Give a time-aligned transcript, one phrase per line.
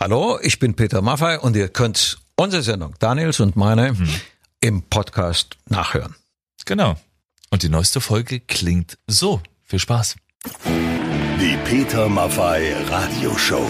[0.00, 4.08] Hallo, ich bin Peter Maffei und ihr könnt unsere Sendung, Daniels und meine, mhm.
[4.60, 6.14] im Podcast nachhören.
[6.66, 6.94] Genau.
[7.50, 9.40] Und die neueste Folge klingt so.
[9.64, 10.14] Viel Spaß.
[10.64, 13.68] Die Peter Maffei Radioshow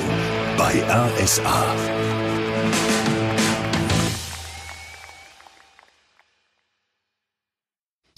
[0.59, 1.75] bei RSA.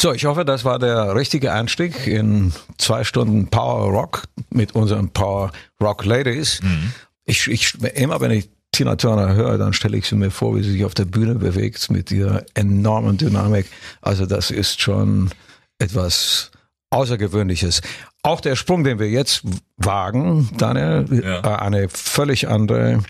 [0.03, 5.11] So, ich hoffe, das war der richtige Einstieg in zwei Stunden Power Rock mit unseren
[5.11, 6.61] Power Rock Ladies.
[6.61, 6.93] Mhm.
[7.25, 10.63] Ich, ich, immer wenn ich Tina Turner höre, dann stelle ich sie mir vor, wie
[10.63, 13.67] sie sich auf der Bühne bewegt mit ihrer enormen Dynamik.
[14.01, 15.31] Also das ist schon
[15.79, 16.51] etwas
[16.91, 17.83] Außergewöhnliches.
[18.23, 19.43] Auch der Sprung, den wir jetzt
[19.77, 21.41] wagen, Daniel, ja.
[21.41, 23.03] Äh, eine völlig andere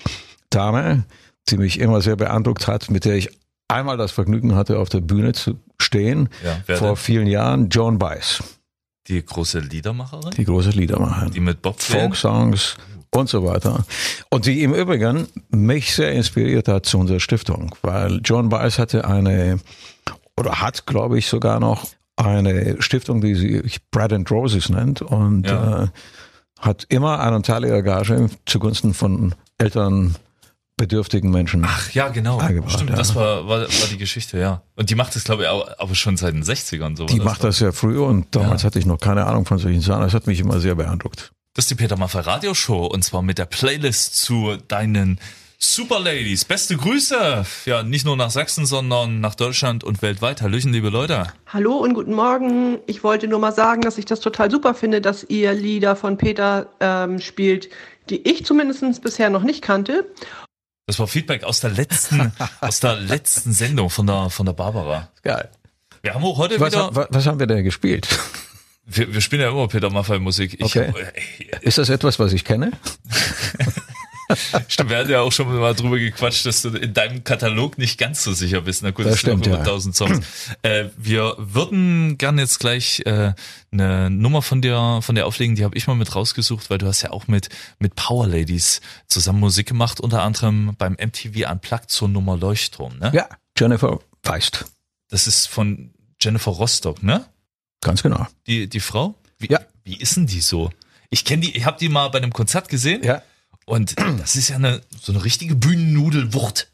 [0.51, 1.05] Dame,
[1.49, 3.31] die mich immer sehr beeindruckt hat, mit der ich
[3.69, 6.97] einmal das Vergnügen hatte, auf der Bühne zu stehen, ja, vor denn?
[6.97, 8.43] vielen Jahren, Joan Baez.
[9.09, 10.31] Die große Liedermacherin?
[10.37, 11.33] Die große Liedermacherin.
[11.33, 12.77] Die mit Bob Folk-Songs
[13.15, 13.85] und so weiter.
[14.31, 19.05] Und die im Übrigen mich sehr inspiriert hat zu unserer Stiftung, weil John Baez hatte
[19.05, 19.61] eine,
[20.37, 21.87] oder hat, glaube ich, sogar noch
[22.17, 25.85] eine Stiftung, die sich Brad and Roses nennt und ja.
[25.85, 25.89] äh,
[26.61, 30.17] hat immer einen Teil ihrer Gage zugunsten von Eltern
[30.77, 31.63] bedürftigen Menschen.
[31.67, 32.41] Ach ja, genau.
[32.69, 32.97] Stimmt, ja.
[32.97, 34.63] das war, war, war die Geschichte, ja.
[34.77, 37.05] Und die macht das, glaube ich, auch, aber schon seit den 60ern so.
[37.05, 38.67] Die macht das sehr früh und damals ja.
[38.67, 40.03] hatte ich noch keine Ahnung von solchen Sachen.
[40.03, 41.33] Das hat mich immer sehr beeindruckt.
[41.55, 45.19] Das ist die Peter Maffay Radioshow und zwar mit der Playlist zu deinen
[45.59, 46.45] Super Ladies.
[46.45, 47.45] Beste Grüße.
[47.67, 50.43] Ja, nicht nur nach Sachsen, sondern nach Deutschland und weltweit.
[50.43, 51.27] Hallöchen, liebe Leute.
[51.49, 52.79] Hallo und guten Morgen.
[52.87, 56.19] Ich wollte nur mal sagen, dass ich das total super finde, dass ihr Lieder von
[56.19, 57.69] Peter ähm, spielt,
[58.11, 60.09] die ich zumindest bisher noch nicht kannte.
[60.87, 65.11] Das war Feedback aus der letzten, aus der letzten Sendung von der, von der Barbara.
[65.25, 65.51] Geil.
[66.01, 66.95] Wir haben auch heute was, wieder.
[66.95, 68.07] Was, was haben wir denn gespielt?
[68.93, 70.55] Wir, wir spielen ja immer Peter Maffay Musik.
[70.59, 70.93] Ich, okay.
[71.61, 72.73] Ist das etwas, was ich kenne?
[74.69, 77.99] Stimmt, wir hatten ja auch schon mal drüber gequatscht, dass du in deinem Katalog nicht
[77.99, 78.83] ganz so sicher bist.
[78.83, 79.59] Na gut, das, das stimmt, ja.
[79.59, 80.27] 1000 Songs.
[80.63, 83.33] äh, wir würden gerne jetzt gleich äh,
[83.73, 86.87] eine Nummer von dir von dir auflegen, die habe ich mal mit rausgesucht, weil du
[86.87, 91.91] hast ja auch mit mit Power Ladies zusammen Musik gemacht, unter anderem beim MTV Unplugged
[91.91, 93.11] zur Nummer Leuchtturm, ne?
[93.15, 93.29] Ja,
[93.59, 94.67] Jennifer Feist.
[95.09, 95.91] Das ist von
[96.21, 97.27] Jennifer Rostock, ne?
[97.81, 98.27] Ganz genau.
[98.47, 99.15] Die, die Frau?
[99.39, 99.61] Wie, ja.
[99.85, 100.71] Wie ist denn die so?
[101.09, 103.03] Ich kenne die, ich habe die mal bei einem Konzert gesehen.
[103.03, 103.23] Ja.
[103.67, 106.69] Und das ist ja eine, so eine richtige Bühnennudelwucht.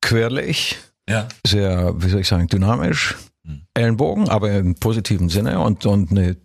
[0.00, 0.76] Quirlig.
[1.08, 1.28] Ja.
[1.46, 3.16] Sehr, wie soll ich sagen, dynamisch.
[3.44, 3.62] Hm.
[3.74, 6.36] Ellenbogen, aber im positiven Sinne und, und eine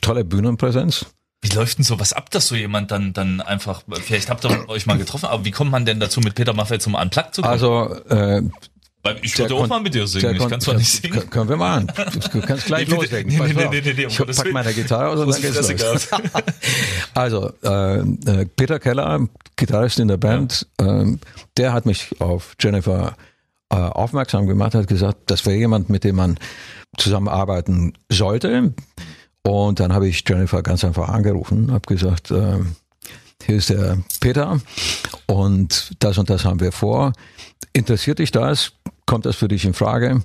[0.00, 1.06] tolle Bühnenpräsenz.
[1.42, 4.84] Wie läuft denn sowas ab, dass so jemand dann, dann einfach, vielleicht habt ihr euch
[4.84, 7.52] mal getroffen, aber wie kommt man denn dazu, mit Peter Maffay zum Unplugged zu kommen?
[7.52, 8.42] Also, äh,
[9.22, 10.36] ich würde auch mal mit dir singen.
[10.36, 11.30] Ich kann zwar nicht singen.
[11.30, 11.90] Können wir machen.
[12.32, 13.32] Du kannst gleich nee, loslegen.
[13.32, 16.08] Nee, nee, nee, nee, nee, ich pack meine Gitarre aus und dann geht's los.
[17.14, 21.02] also, äh, äh, Peter Keller, Gitarrist in der Band, ja.
[21.02, 21.16] äh,
[21.56, 23.16] der hat mich auf Jennifer
[23.70, 26.38] äh, aufmerksam gemacht, hat gesagt, das wäre jemand, mit dem man
[26.98, 28.74] zusammenarbeiten sollte.
[29.42, 32.58] Und dann habe ich Jennifer ganz einfach angerufen, habe gesagt, äh,
[33.44, 34.60] hier ist der Peter
[35.26, 37.12] und das und das haben wir vor.
[37.72, 38.72] Interessiert dich das?
[39.06, 40.22] Kommt das für dich in Frage?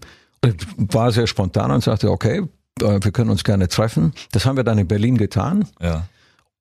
[0.78, 2.44] War sehr spontan und sagte, okay,
[2.82, 4.14] äh, wir können uns gerne treffen.
[4.32, 5.68] Das haben wir dann in Berlin getan.
[5.82, 6.08] Ja.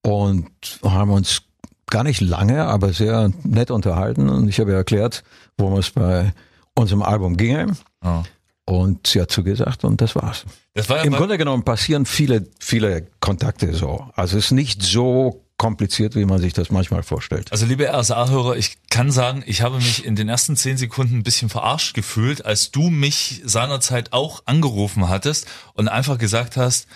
[0.03, 0.49] Und
[0.83, 1.43] haben uns
[1.91, 4.29] gar nicht lange, aber sehr nett unterhalten.
[4.29, 5.23] Und ich habe erklärt,
[5.59, 6.33] worum es bei
[6.75, 7.73] unserem Album ginge.
[8.05, 8.23] Oh.
[8.67, 10.45] Und sie hat zugesagt und das war's.
[10.73, 14.09] Das war ja Im Grunde genommen passieren viele, viele Kontakte so.
[14.15, 17.51] Also es ist nicht so kompliziert, wie man sich das manchmal vorstellt.
[17.51, 21.23] Also liebe RSA-Hörer, ich kann sagen, ich habe mich in den ersten zehn Sekunden ein
[21.23, 26.87] bisschen verarscht gefühlt, als du mich seinerzeit auch angerufen hattest und einfach gesagt hast,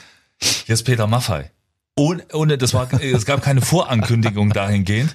[0.66, 1.50] hier ist Peter Maffei.
[1.96, 5.14] Ohne, ohne das war, es gab keine Vorankündigung dahingehend.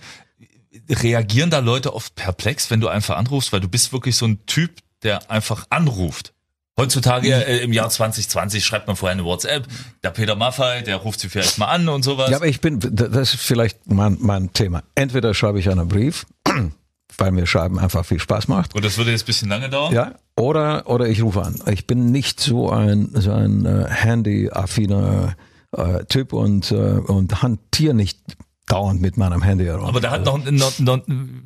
[0.89, 4.43] Reagieren da Leute oft perplex, wenn du einfach anrufst, weil du bist wirklich so ein
[4.47, 6.32] Typ, der einfach anruft.
[6.75, 9.67] Heutzutage äh, im Jahr 2020 schreibt man vorher eine WhatsApp.
[10.03, 12.31] Der Peter Maffei, der ruft sie vielleicht mal an und sowas.
[12.31, 14.81] Ja, aber ich bin, das ist vielleicht mein, mein Thema.
[14.95, 16.25] Entweder schreibe ich einen Brief,
[17.17, 18.73] weil mir Schreiben einfach viel Spaß macht.
[18.73, 19.93] Und das würde jetzt ein bisschen lange dauern?
[19.93, 20.15] Ja.
[20.35, 21.61] Oder, oder ich rufe an.
[21.71, 25.35] Ich bin nicht so ein, so ein äh, Handy-affiner
[25.77, 28.17] äh, Typ und, äh, und hantiere nicht
[28.65, 29.85] dauernd mit meinem Handy herum.
[29.85, 31.01] Aber da hat noch, noch, noch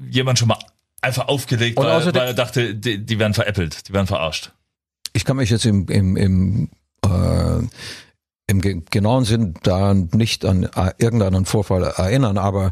[0.10, 0.60] jemand schon mal
[1.02, 4.54] einfach aufgelegt, weil, weil er dachte, die, die werden veräppelt, die werden verarscht
[5.18, 6.70] ich kann mich jetzt im, im, im,
[7.04, 7.68] äh,
[8.46, 12.72] im genauen Sinn da nicht an äh, irgendeinen Vorfall erinnern, aber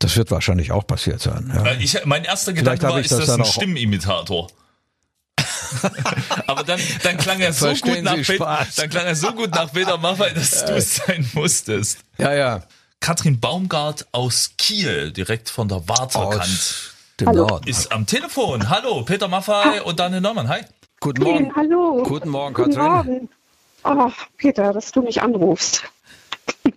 [0.00, 1.52] das wird wahrscheinlich auch passiert sein.
[1.54, 1.64] Ja.
[1.66, 4.50] Äh, ich, mein erster Gedanke war, ist das, das ein Stimmenimitator?
[6.46, 9.72] aber dann, dann klang er so gut nach Peter, dann klang er so gut nach
[9.72, 11.98] Peter Maffay, dass du es sein musstest.
[12.18, 12.62] Ja, ja.
[12.98, 15.82] Katrin Baumgart aus Kiel, direkt von der.
[17.20, 17.68] Norden.
[17.68, 18.68] Ist am Telefon.
[18.68, 20.48] Hallo, Peter Maffei und Daniel Neumann.
[20.48, 20.62] Hi.
[21.04, 21.54] Guten Morgen.
[21.54, 22.02] Hallo.
[22.02, 23.28] Guten Morgen, Guten Katrin.
[23.82, 24.08] Morgen.
[24.08, 25.84] Oh, Peter, dass du mich anrufst.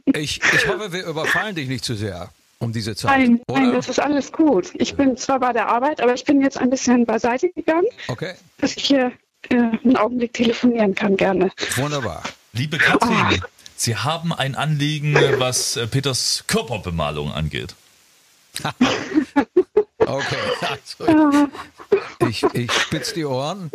[0.06, 2.29] Ich, ich hoffe, wir überfallen dich nicht zu sehr
[2.59, 3.12] um diese Zeit.
[3.12, 3.59] Nein, oder?
[3.59, 4.71] nein, das ist alles gut.
[4.75, 8.33] Ich bin zwar bei der Arbeit, aber ich bin jetzt ein bisschen beiseite gegangen, okay.
[8.57, 9.12] dass ich hier
[9.50, 11.51] äh, einen Augenblick telefonieren kann, gerne.
[11.75, 12.24] Wunderbar.
[12.53, 13.45] Liebe Katrin, oh.
[13.75, 17.75] Sie haben ein Anliegen, was äh, Peters Körperbemalung angeht.
[20.15, 20.36] okay,
[21.07, 21.48] also
[22.27, 23.71] ich, ich spitze die Ohren.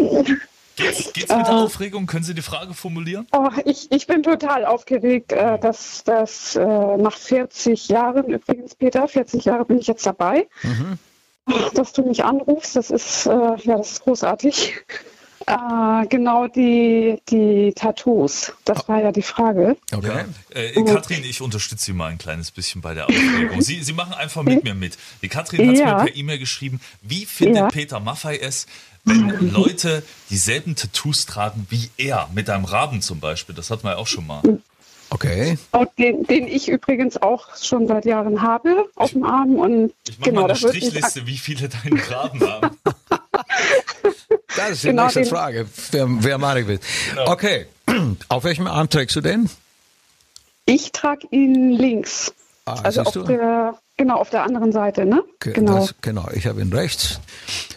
[0.76, 1.58] Geht's, geht's mit der äh.
[1.64, 2.06] Aufregung?
[2.06, 3.26] Können Sie die Frage formulieren?
[3.32, 9.06] Oh, ich, ich bin total aufgeregt, äh, dass, dass äh, nach 40 Jahren, übrigens Peter,
[9.06, 10.98] 40 Jahre bin ich jetzt dabei, mhm.
[11.74, 14.82] dass du mich anrufst, das ist, äh, ja, das ist großartig.
[15.46, 19.76] Äh, genau die, die Tattoos, das war ja die Frage.
[19.92, 20.24] Okay.
[20.54, 20.60] Ja.
[20.60, 23.60] Äh, Katrin, ich unterstütze Sie mal ein kleines bisschen bei der Aufregung.
[23.60, 24.98] Sie, Sie machen einfach mit mir mit.
[25.22, 25.98] Die Katrin hat ja.
[25.98, 27.68] mir per E-Mail geschrieben, wie findet ja.
[27.68, 28.66] Peter Maffei es,
[29.04, 33.54] wenn Leute dieselben Tattoos tragen wie er, mit einem Raben zum Beispiel.
[33.54, 34.42] Das hatten wir ja auch schon mal.
[35.10, 35.58] Okay.
[35.98, 39.56] Den, den, ich übrigens auch schon seit Jahren habe auf dem Arm.
[39.56, 42.78] Und ich mache genau, mal eine Strichliste, wie viele deinen Raben haben.
[44.68, 46.80] Das ist die genau nächste Frage, wer, wer Marek will.
[47.10, 47.30] Genau.
[47.30, 47.66] Okay,
[48.28, 49.48] auf welchem Arm trägst du den?
[50.66, 52.32] Ich trage ihn links.
[52.64, 55.24] Ah, also auf der, genau, auf der anderen Seite, ne?
[55.40, 55.80] Genau.
[55.80, 57.20] Das, genau, ich habe ihn rechts.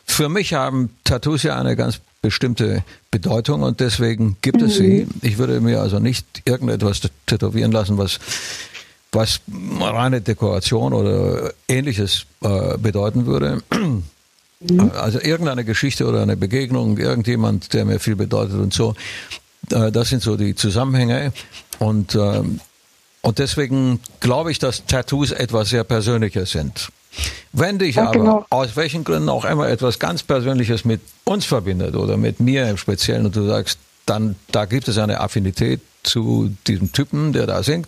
[0.06, 4.68] Für mich haben Tattoos ja eine ganz bestimmte Bedeutung und deswegen gibt mhm.
[4.68, 5.06] es sie.
[5.06, 5.22] Mhm.
[5.22, 8.20] Ich würde mir also nicht irgendetwas tätowieren lassen, was
[9.12, 9.40] was
[9.80, 13.64] reine Dekoration oder ähnliches äh, bedeuten würde.
[14.60, 14.92] Mhm.
[14.96, 18.96] Also irgendeine Geschichte oder eine Begegnung, irgendjemand, der mir viel bedeutet und so.
[19.72, 21.34] Äh, das sind so die Zusammenhänge.
[21.80, 22.60] Und, ähm,
[23.22, 26.90] und deswegen glaube ich, dass Tattoos etwas sehr Persönliches sind.
[27.54, 28.46] Wenn dich ja, aber genau.
[28.50, 32.78] aus welchen Gründen auch immer etwas ganz Persönliches mit uns verbindet oder mit mir im
[32.78, 37.64] Speziellen und du sagst, dann da gibt es eine Affinität zu diesem Typen, der da
[37.64, 37.88] singt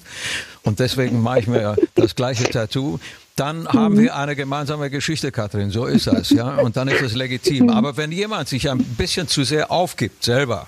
[0.64, 3.00] und deswegen mache ich mir das gleiche Tattoo,
[3.38, 3.68] dann mhm.
[3.70, 5.70] haben wir eine gemeinsame Geschichte, Katrin.
[5.70, 6.56] So ist das, ja.
[6.58, 7.66] Und dann ist es legitim.
[7.66, 7.70] Mhm.
[7.70, 10.68] Aber wenn jemand sich ein bisschen zu sehr aufgibt selber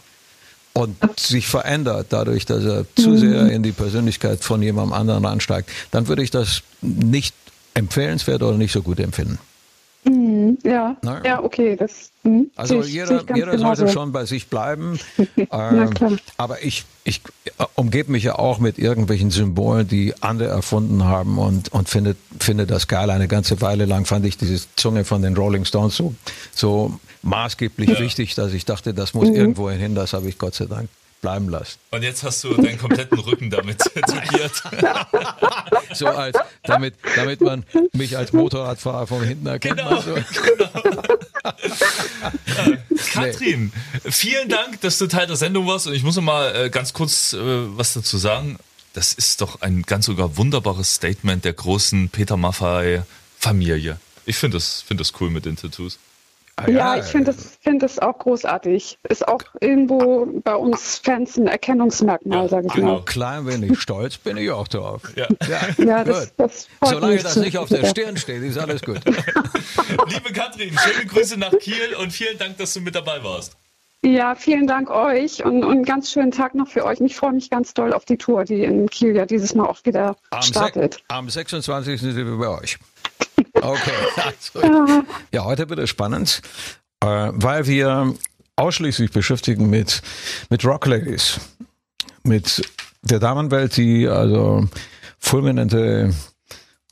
[0.74, 3.18] und sich verändert dadurch, dass er zu mhm.
[3.18, 7.36] sehr in die Persönlichkeit von jemandem anderen ansteigt, dann würde ich das nicht
[7.74, 9.40] empfehlenswert oder nicht so gut empfinden.
[10.50, 11.24] Mhm, ja, Na?
[11.24, 11.76] ja, okay.
[11.76, 15.00] Das, mh, also ich, jeder, jeder sollte schon bei sich bleiben.
[15.52, 15.90] ähm,
[16.38, 17.22] aber ich, ich
[17.76, 22.66] umgebe mich ja auch mit irgendwelchen Symbolen, die andere erfunden haben und, und finde, finde
[22.66, 23.10] das geil.
[23.10, 26.14] Eine ganze Weile lang fand ich diese Zunge von den Rolling Stones so,
[26.54, 28.00] so maßgeblich ja.
[28.00, 29.36] wichtig, dass ich dachte, das muss mhm.
[29.36, 29.96] irgendwo hin.
[29.96, 30.90] Das habe ich Gott sei Dank
[31.22, 31.78] bleiben lassen.
[31.92, 34.64] Und jetzt hast du deinen kompletten Rücken damit tätowiert.
[35.94, 39.78] so als, damit, damit man mich als Motorradfahrer von hinten erkennt.
[39.78, 40.14] Genau, so.
[40.14, 40.70] genau.
[42.46, 42.78] ja,
[43.14, 43.72] Katrin,
[44.10, 45.88] vielen Dank, dass du Teil der Sendung warst.
[45.88, 48.58] Und ich muss noch mal äh, ganz kurz äh, was dazu sagen.
[48.94, 53.04] Das ist doch ein ganz sogar wunderbares Statement der großen Peter Maffei
[53.38, 54.00] Familie.
[54.26, 56.00] Ich finde das, find das cool mit den Tattoos.
[56.60, 59.00] Ah, ja, ja, ich finde das, find das auch großartig.
[59.08, 62.96] Ist auch irgendwo bei uns Fans ein Erkennungsmerkmal, ja, sage ich genau.
[62.96, 63.06] mal.
[63.06, 65.02] Klein wenig stolz bin ich auch drauf.
[65.16, 69.00] Ja, ja, ja das, das Solange das nicht auf der Stirn steht, ist alles gut.
[69.06, 73.56] Liebe Katrin, schöne Grüße nach Kiel und vielen Dank, dass du mit dabei warst.
[74.02, 77.02] Ja, vielen Dank euch und, und einen ganz schönen Tag noch für euch.
[77.02, 79.80] Ich freue mich ganz doll auf die Tour, die in Kiel ja dieses Mal auch
[79.84, 81.04] wieder am startet.
[81.10, 82.00] am 26.
[82.00, 82.78] sind wir bei euch.
[83.62, 83.92] Okay.
[84.56, 86.42] Also, ja, heute wird es spannend,
[87.02, 88.14] äh, weil wir
[88.56, 90.02] ausschließlich beschäftigen mit,
[90.50, 91.40] mit Rock Ladies.
[92.24, 92.62] Mit
[93.02, 94.68] der Damenwelt, die also
[95.20, 96.14] fulminante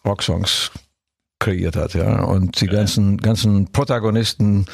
[0.06, 0.72] Rocksongs
[1.40, 2.24] kreiert hat, ja.
[2.24, 4.66] Und die ganzen, ganzen Protagonisten,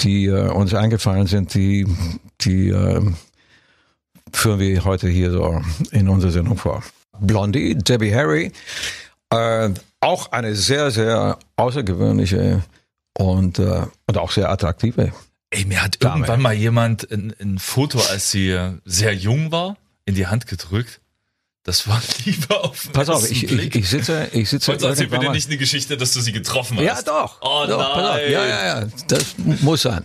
[0.00, 1.86] die äh, uns eingefallen sind, die,
[2.40, 3.00] die äh,
[4.32, 6.82] führen wir heute hier so in unserer Sendung vor.
[7.20, 8.52] Blondie, Debbie Harry,
[9.30, 9.70] äh,
[10.02, 12.62] auch eine sehr, sehr außergewöhnliche
[13.16, 15.12] und, äh, und auch sehr attraktive.
[15.50, 16.16] Ey, mir hat Dame.
[16.16, 21.00] irgendwann mal jemand ein, ein Foto, als sie sehr jung war, in die Hand gedrückt.
[21.64, 24.72] Das war lieber auf Pass auf, ich, ich, ich sitze, ich sitze.
[24.72, 26.84] Heute erzähl bitte nicht eine Geschichte, dass du sie getroffen hast.
[26.84, 27.40] Ja, doch.
[27.40, 28.32] Oh doch, nein.
[28.32, 28.88] Ja, ja, ja.
[29.08, 30.04] Das muss sein.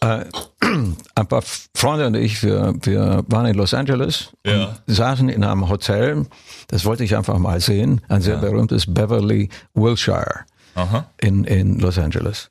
[0.00, 0.24] Äh,
[1.14, 1.42] ein paar
[1.74, 4.76] Freunde und ich, wir, wir waren in Los Angeles ja.
[4.86, 6.26] saßen in einem Hotel.
[6.68, 8.00] Das wollte ich einfach mal sehen.
[8.08, 8.40] Ein sehr ja.
[8.40, 11.10] berühmtes Beverly Wilshire Aha.
[11.20, 12.50] in, in Los Angeles.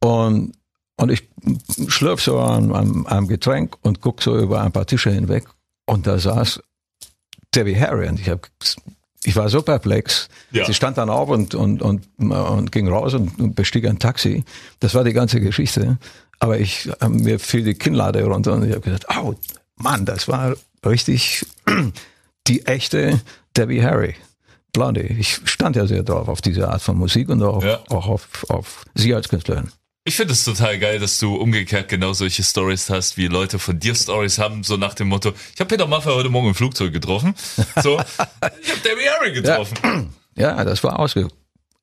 [0.00, 0.52] Und,
[0.96, 1.28] und ich
[1.88, 5.46] schlürf so an, an einem Getränk und guck so über ein paar Tische hinweg.
[5.86, 6.60] Und da saß
[7.54, 8.42] Debbie Harry und ich habe
[9.24, 10.28] ich war so perplex.
[10.52, 10.64] Ja.
[10.64, 14.44] Sie stand dann auf und, und, und, und ging raus und bestieg ein Taxi.
[14.80, 15.98] Das war die ganze Geschichte.
[16.38, 19.34] Aber ich, äh, mir fiel die Kinnlade runter und ich habe gesagt, oh
[19.76, 21.44] Mann, das war richtig
[22.46, 23.20] die echte
[23.56, 24.14] Debbie Harry.
[24.72, 25.16] Blondie.
[25.18, 27.80] Ich stand ja sehr drauf auf diese Art von Musik und auch, ja.
[27.88, 29.72] auch auf, auf sie als Künstlerin.
[30.04, 33.78] Ich finde es total geil, dass du umgekehrt genau solche Stories hast, wie Leute von
[33.78, 36.92] dir Stories haben, so nach dem Motto, ich habe Peter Maffay heute Morgen im Flugzeug
[36.92, 37.34] getroffen.
[37.82, 37.98] So,
[38.62, 40.14] ich habe Debbie Harry getroffen.
[40.34, 40.98] Ja, ja das war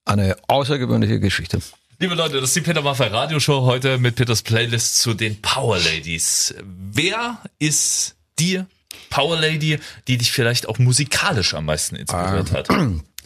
[0.06, 1.60] eine außergewöhnliche Geschichte.
[1.98, 5.78] Liebe Leute, das ist die Peter Maffay Radioshow heute mit Peters Playlist zu den Power
[5.78, 6.54] Ladies.
[6.62, 8.62] Wer ist die
[9.10, 12.68] Power Lady, die dich vielleicht auch musikalisch am meisten inspiriert hat?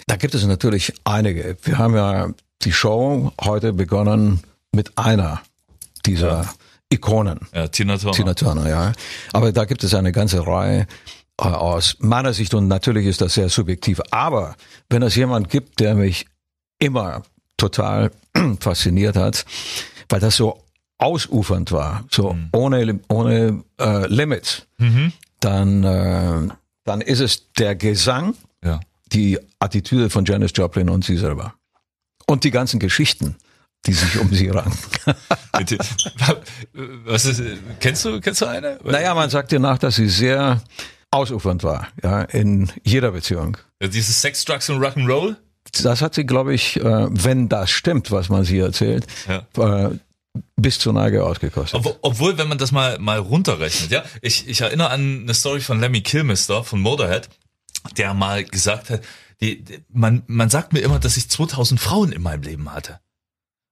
[0.08, 1.56] Da gibt es natürlich einige.
[1.62, 2.30] Wir haben ja
[2.64, 5.44] die Show heute begonnen mit einer
[6.04, 6.54] dieser ja.
[6.90, 7.42] Ikonen.
[7.54, 8.16] Ja, Tina Turner.
[8.16, 8.94] Tina Turner, ja.
[9.34, 10.88] Aber da gibt es eine ganze Reihe
[11.40, 14.02] äh, aus meiner Sicht und natürlich ist das sehr subjektiv.
[14.10, 14.56] Aber
[14.90, 16.26] wenn es jemand gibt, der mich
[16.80, 17.22] immer
[17.60, 18.12] total
[18.60, 19.46] fasziniert hat,
[20.10, 20.64] weil das so
[20.98, 22.50] ausufernd war, so mhm.
[22.52, 25.14] ohne ohne äh, Limits, mhm.
[25.40, 26.54] dann äh,
[26.86, 28.80] dann ist es der Gesang, ja.
[29.12, 31.54] die Attitüde von Janis Joplin und sie selber
[32.26, 33.36] und die ganzen Geschichten
[33.86, 34.76] die sich um sie ranken.
[37.06, 37.42] Was ist,
[37.80, 38.80] kennst du, kennst du eine?
[38.84, 40.62] Naja, man sagt ihr nach, dass sie sehr
[41.12, 43.58] ausufernd war, ja, in jeder Beziehung.
[43.82, 45.38] Dieses Sex, Drugs und Rock'n'Roll?
[45.72, 49.88] Das hat sie, glaube ich, äh, wenn das stimmt, was man sie erzählt, ja.
[49.88, 50.00] Äh,
[50.56, 51.86] bis zur Neige ausgekostet.
[51.86, 55.60] Ob, obwohl, wenn man das mal, mal runterrechnet, ja, ich, ich erinnere an eine Story
[55.60, 57.30] von Lemmy Kilmister von Motorhead,
[57.98, 59.02] der mal gesagt hat,
[59.42, 63.00] die, die, man, man sagt mir immer, dass ich 2000 Frauen in meinem Leben hatte.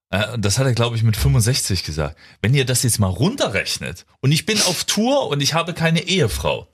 [0.09, 2.17] Äh, das hat er, glaube ich, mit 65 gesagt.
[2.41, 6.01] Wenn ihr das jetzt mal runterrechnet und ich bin auf Tour und ich habe keine
[6.01, 6.67] Ehefrau,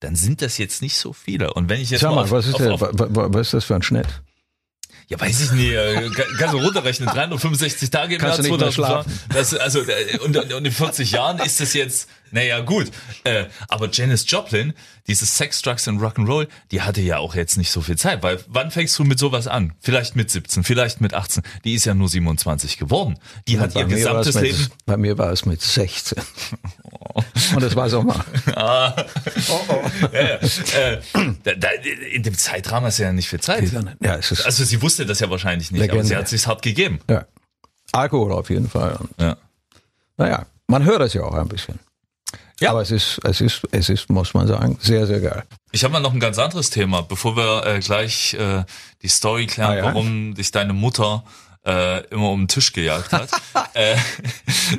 [0.00, 1.54] dann sind das jetzt nicht so viele.
[1.54, 3.64] Und wenn ich jetzt Sag mal, auf, was, ist auf, der, auf, was ist das
[3.64, 4.22] für ein Schnitt?
[5.08, 5.72] Ja, weiß ich nicht.
[5.72, 7.08] Äh, kannst du runterrechnen.
[7.08, 9.06] 365 Tage im Kannst Jahr 2000.
[9.34, 12.90] Das, also, äh, und, und in 40 Jahren ist das jetzt, naja, gut.
[13.22, 14.74] Äh, aber Janis Joplin,
[15.06, 18.22] dieses Sex, Drugs and Rock'n'Roll, die hatte ja auch jetzt nicht so viel Zeit.
[18.22, 19.72] Weil wann fängst du mit sowas an?
[19.80, 21.44] Vielleicht mit 17, vielleicht mit 18.
[21.64, 23.18] Die ist ja nur 27 geworden.
[23.46, 24.66] Die hat ihr gesamtes mit, Leben.
[24.84, 26.20] Bei mir war es mit 16.
[27.54, 28.24] Und das war Sommer.
[28.56, 28.94] ah.
[29.48, 29.90] oh, oh.
[30.12, 30.18] Ja.
[30.20, 31.00] Äh,
[31.44, 31.68] da, da,
[32.10, 33.70] in dem Zeitrahmen ist ja nicht viel Zeit.
[34.00, 36.00] Ja, es also sie wusste das ja wahrscheinlich nicht, Legende.
[36.00, 36.98] aber sie hat sich hart gegeben.
[37.08, 37.26] Ja.
[37.92, 38.96] Alkohol auf jeden Fall.
[38.96, 39.36] Und ja.
[40.16, 41.78] Naja, man hört es ja auch ein bisschen.
[42.60, 42.70] Ja.
[42.70, 45.42] Aber es ist, es ist, es ist, muss man sagen, sehr, sehr geil.
[45.72, 48.64] Ich habe mal noch ein ganz anderes Thema, bevor wir äh, gleich äh,
[49.02, 49.84] die Story klären, ah, ja?
[49.84, 51.24] warum dich deine Mutter
[51.66, 53.30] äh, immer um den Tisch gejagt hat.
[53.74, 53.96] äh,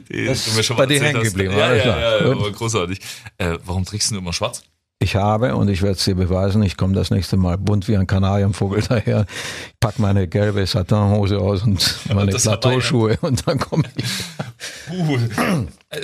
[0.09, 1.57] die, das ist schon bei dir hängen geblieben.
[1.57, 2.99] Ja, ja, ja, ja, aber großartig.
[3.37, 4.63] Äh, warum trägst du immer schwarz?
[4.99, 7.97] Ich habe, und ich werde es dir beweisen, ich komme das nächste Mal bunt wie
[7.97, 9.25] ein Kanarienvogel daher,
[9.67, 14.05] ich pack meine gelbe Satinhose aus und meine Plateauschuhe und dann komme ich.
[14.89, 15.17] Uh,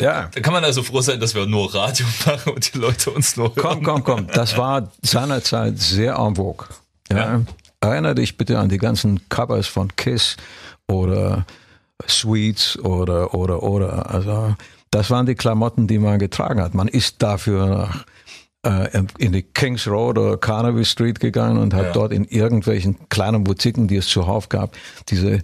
[0.01, 0.29] ja.
[0.33, 3.37] Da kann man also froh sein, dass wir nur Radio machen und die Leute uns
[3.37, 3.81] nur hören.
[3.81, 4.27] Komm, komm, komm.
[4.27, 6.67] Das war seinerzeit sehr en vogue.
[7.09, 7.17] Ja.
[7.17, 7.41] ja.
[7.79, 10.35] Erinnere dich bitte an die ganzen Covers von Kiss
[10.87, 11.45] oder
[12.09, 14.11] Sweets oder, oder, oder.
[14.11, 14.55] Also,
[14.91, 16.73] das waren die Klamotten, die man getragen hat.
[16.73, 18.05] Man ist dafür nach äh,
[18.63, 21.91] in die Kings Road oder Carnaby Street gegangen und hat ja.
[21.93, 24.77] dort in irgendwelchen kleinen Boutiquen, die es zuhauf gab,
[25.09, 25.41] diese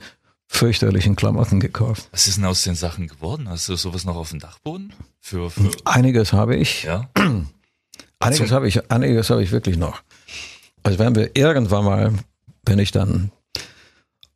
[0.47, 2.09] fürchterlichen Klamotten gekauft.
[2.11, 3.49] Was ist denn aus den Sachen geworden?
[3.49, 4.93] Hast du sowas noch auf dem Dachboden?
[5.19, 6.83] Für, für einiges habe ich.
[6.83, 7.09] Ja.
[8.19, 10.01] einiges habe ich, einiges habe ich wirklich noch.
[10.83, 12.13] Also werden wir irgendwann mal,
[12.65, 13.31] wenn ich dann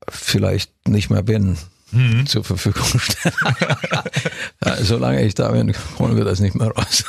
[0.09, 1.57] vielleicht nicht mehr bin,
[1.91, 2.25] mhm.
[2.25, 3.35] zur Verfügung stellen.
[4.81, 7.03] solange ich da bin, holen wir das nicht mehr raus.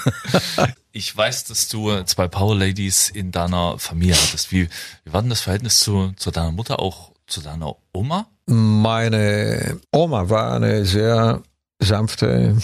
[0.92, 4.52] ich weiß, dass du zwei Power Ladies in deiner Familie hattest.
[4.52, 4.68] Wie,
[5.04, 8.26] wie war denn das Verhältnis zu, zu deiner Mutter, auch zu deiner Oma?
[8.46, 11.42] Meine Oma war eine sehr
[11.78, 12.56] sanfte,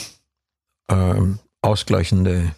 [0.90, 2.54] ähm, ausgleichende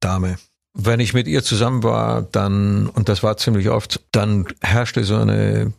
[0.00, 0.38] Dame.
[0.74, 5.16] Wenn ich mit ihr zusammen war, dann, und das war ziemlich oft, dann herrschte so
[5.16, 5.72] eine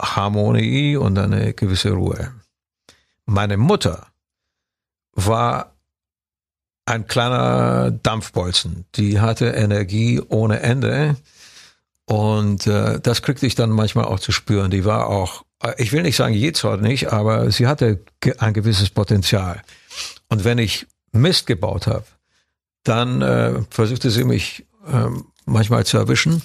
[0.00, 2.32] Harmonie und eine gewisse Ruhe.
[3.26, 4.06] Meine Mutter
[5.12, 5.74] war
[6.86, 8.86] ein kleiner Dampfbolzen.
[8.94, 11.16] Die hatte Energie ohne Ende.
[12.06, 14.70] Und äh, das kriegte ich dann manchmal auch zu spüren.
[14.70, 16.34] Die war auch, äh, ich will nicht sagen
[16.80, 18.00] nicht, aber sie hatte
[18.38, 19.62] ein gewisses Potenzial.
[20.30, 22.06] Und wenn ich Mist gebaut habe,
[22.84, 25.08] dann äh, versuchte sie mich äh,
[25.44, 26.42] manchmal zu erwischen.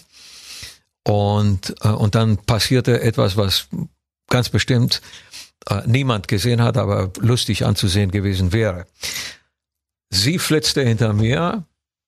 [1.04, 3.68] Und, äh, und dann passierte etwas, was
[4.30, 5.02] ganz bestimmt
[5.70, 8.86] äh, niemand gesehen hat, aber lustig anzusehen gewesen wäre.
[10.10, 11.66] Sie flitzte hinter mir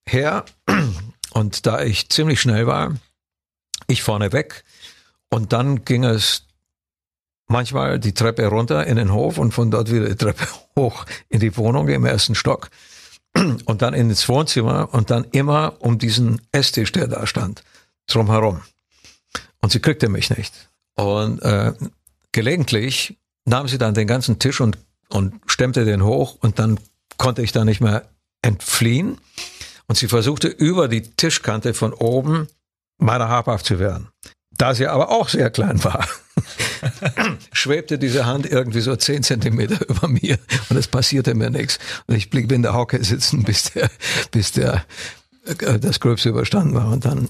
[0.08, 0.46] her
[1.32, 2.96] und da ich ziemlich schnell war,
[3.88, 4.64] ich vorne weg
[5.30, 6.44] und dann ging es
[7.48, 10.48] manchmal die Treppe runter in den Hof und von dort wieder die Treppe
[10.78, 12.70] hoch in die Wohnung im ersten Stock
[13.66, 17.64] und dann ins Wohnzimmer und dann immer um diesen Esstisch, der da stand,
[18.08, 18.62] drumherum.
[19.66, 20.54] Und sie kriegte mich nicht.
[20.94, 21.74] Und äh,
[22.32, 24.78] gelegentlich nahm sie dann den ganzen Tisch und,
[25.10, 26.80] und stemmte den hoch und dann
[27.18, 28.08] konnte ich da nicht mehr
[28.44, 29.18] entfliehen.
[29.88, 32.48] Und sie versuchte über die Tischkante von oben
[33.00, 34.10] meiner habhaft zu werden.
[34.56, 36.08] Da sie aber auch sehr klein war,
[37.52, 40.38] schwebte diese Hand irgendwie so zehn Zentimeter über mir
[40.70, 41.80] und es passierte mir nichts.
[42.06, 43.90] Und ich blieb in der Hocke sitzen, bis der,
[44.30, 44.86] bis der,
[45.46, 46.92] äh, das Gröbste überstanden war.
[46.92, 47.30] Und dann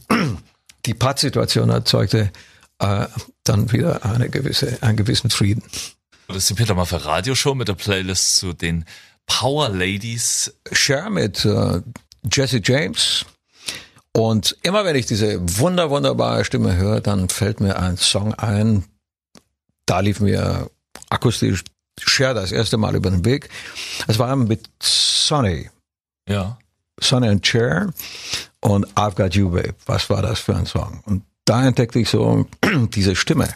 [0.86, 2.32] die Pattsituation erzeugte
[2.80, 3.06] äh,
[3.44, 5.64] dann wieder eine gewisse, einen gewissen Frieden.
[6.28, 8.86] Das ist die Peter Maffay Radioshow mit der Playlist zu den
[9.28, 10.54] Power Ladies.
[10.72, 11.82] Share mit äh,
[12.32, 13.26] Jesse James,
[14.16, 18.86] und immer wenn ich diese wunder, wunderbare Stimme höre, dann fällt mir ein Song ein.
[19.86, 20.72] Da lief mir
[21.10, 21.66] akustisch
[22.00, 23.50] Cher das erste Mal über den Weg.
[24.08, 25.70] Es war mit Sonny.
[26.30, 26.58] Ja.
[26.98, 27.94] Sonny and Cher
[28.66, 29.76] und I've Got You Babe.
[29.86, 31.00] Was war das für ein Song?
[31.06, 32.48] Und da entdeckte ich so
[32.96, 33.48] diese Stimme.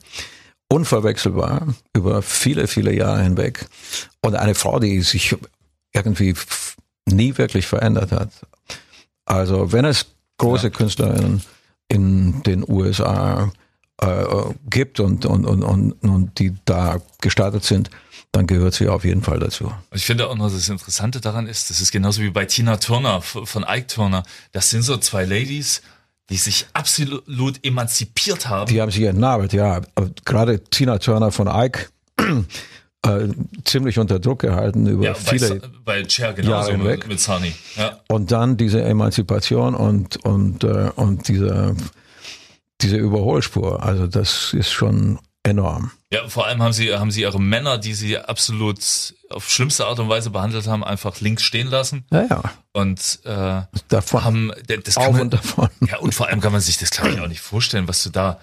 [0.71, 3.67] Unverwechselbar über viele, viele Jahre hinweg.
[4.21, 5.35] Und eine Frau, die sich
[5.93, 6.35] irgendwie
[7.07, 8.29] nie wirklich verändert hat.
[9.25, 10.05] Also wenn es
[10.37, 10.69] große ja.
[10.69, 11.41] Künstlerinnen
[11.87, 13.51] in den USA
[13.97, 14.25] äh,
[14.69, 17.89] gibt und, und, und, und, und die da gestartet sind,
[18.31, 19.71] dann gehört sie auf jeden Fall dazu.
[19.91, 23.21] Ich finde auch noch, das Interessante daran ist, das ist genauso wie bei Tina Turner
[23.21, 24.23] von Ike Turner.
[24.51, 25.81] Das sind so zwei Ladies,
[26.29, 28.69] die sich absolut emanzipiert haben.
[28.69, 29.81] Die haben sich entnabelt, ja.
[30.25, 31.89] Gerade Tina Turner von Ike
[33.05, 33.27] äh,
[33.65, 36.99] ziemlich unter Druck gehalten über ja, viele bei, bei Cher genauso Jahre hinweg.
[36.99, 37.53] Mit, mit Sunny.
[37.75, 37.99] Ja.
[38.09, 41.75] Und dann diese Emanzipation und und äh, und diese
[42.81, 43.83] diese Überholspur.
[43.83, 45.19] Also das ist schon
[45.49, 45.91] enorm.
[46.11, 48.79] Ja, vor allem haben sie haben sie ihre Männer, die sie absolut
[49.29, 52.05] auf schlimmste Art und Weise behandelt haben, einfach links stehen lassen.
[52.11, 52.43] Ja, ja.
[52.73, 54.23] Und äh, davon.
[54.23, 55.69] haben das kann man, und davon.
[55.87, 58.09] Ja, und vor allem kann man sich das glaube ich auch nicht vorstellen, was du
[58.09, 58.39] da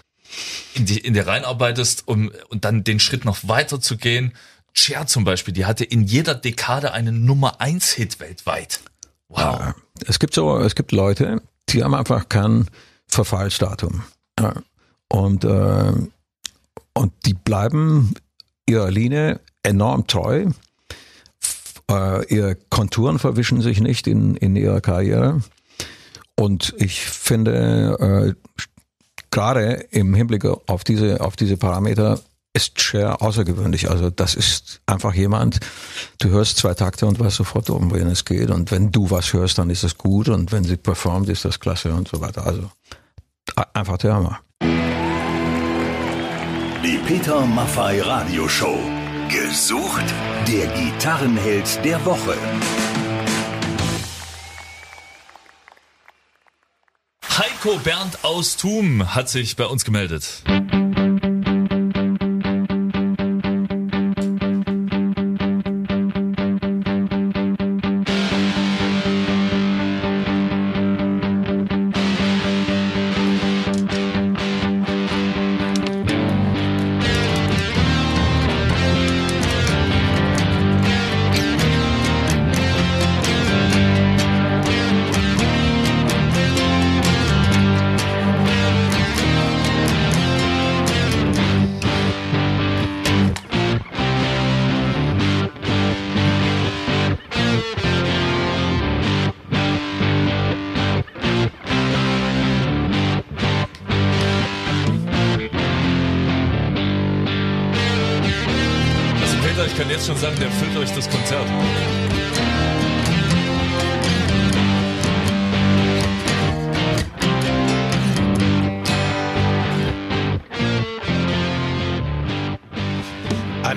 [0.74, 4.32] in die in dir reinarbeitest, um und dann den Schritt noch weiter zu gehen.
[4.72, 8.80] Cher zum Beispiel, die hatte in jeder Dekade einen Nummer eins Hit weltweit.
[9.28, 9.38] Wow.
[9.38, 9.74] Ja,
[10.06, 11.40] es gibt so, es gibt Leute,
[11.70, 12.68] die haben einfach kein
[13.08, 14.02] Verfallsdatum.
[14.38, 14.54] Ja.
[15.08, 15.92] Und, äh,
[16.96, 18.14] und die bleiben
[18.66, 20.46] ihrer Linie enorm treu.
[21.90, 25.42] Äh, ihre Konturen verwischen sich nicht in, in ihrer Karriere.
[26.36, 28.50] Und ich finde, äh,
[29.30, 32.20] gerade im Hinblick auf diese, auf diese Parameter
[32.54, 33.90] ist Cher außergewöhnlich.
[33.90, 35.60] Also das ist einfach jemand,
[36.18, 38.50] du hörst zwei Takte und weißt sofort, um wen es geht.
[38.50, 40.30] Und wenn du was hörst, dann ist es gut.
[40.30, 42.46] Und wenn sie performt, ist das klasse und so weiter.
[42.46, 42.70] Also
[43.74, 44.40] einfach der Hammer.
[46.86, 48.78] Die Peter Maffei Radioshow.
[49.28, 50.04] Gesucht
[50.46, 52.36] der Gitarrenheld der Woche.
[57.28, 60.44] Heiko Bernd aus Thum hat sich bei uns gemeldet.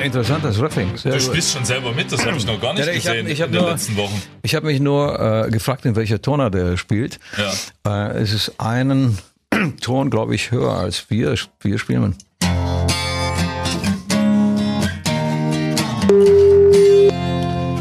[0.09, 0.97] Interessantes Riffing.
[0.97, 3.27] Sehr du spielst schon selber mit, das habe ich noch gar nicht ja, ich gesehen
[3.27, 4.21] hab, in nur, den letzten Wochen.
[4.41, 7.19] Ich habe mich nur äh, gefragt, in welcher Tonart der spielt.
[7.37, 8.09] Ja.
[8.09, 9.19] Äh, es ist einen
[9.81, 12.15] Ton, glaube ich, höher als wir, wir spielen.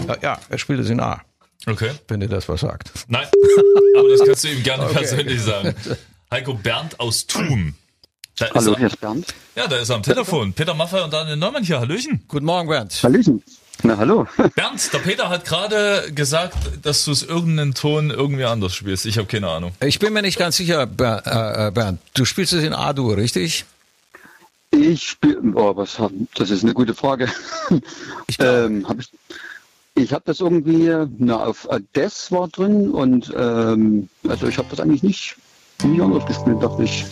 [0.07, 1.23] Ja, ja, er spielt es in A.
[1.67, 1.93] Okay.
[2.09, 2.91] Wenn dir das was sagt.
[3.09, 3.27] Nein,
[3.99, 4.99] aber das kannst du ihm gerne okay.
[4.99, 5.75] persönlich sagen.
[6.31, 7.75] Heiko Bernd aus Thum.
[8.39, 9.35] Da Hallo, er, hier ist Bernd.
[9.57, 10.53] Ja, da ist er am Telefon.
[10.53, 11.81] Peter Maffay und Daniel Neumann hier.
[11.81, 12.23] Hallöchen.
[12.29, 13.01] Guten Morgen, Bernd.
[13.03, 13.43] Hallöchen.
[13.83, 14.27] Na, hallo.
[14.55, 19.07] Bernd, der Peter hat gerade gesagt, dass du es irgendeinen Ton irgendwie anders spielst.
[19.07, 19.73] Ich habe keine Ahnung.
[19.81, 22.01] Ich bin mir nicht ganz sicher, äh, Bernd.
[22.15, 23.65] Du spielst es in A-Dur, richtig?
[24.71, 25.99] Ich spiele, oh, was,
[26.35, 27.29] das ist eine gute Frage.
[28.29, 29.11] Ich, ähm, hab ich,
[29.95, 34.81] ich habe das irgendwie, na, auf Des war drin und ähm, also ich habe das
[34.81, 35.37] eigentlich nicht,
[35.83, 37.05] nie anders gespielt, dachte ich.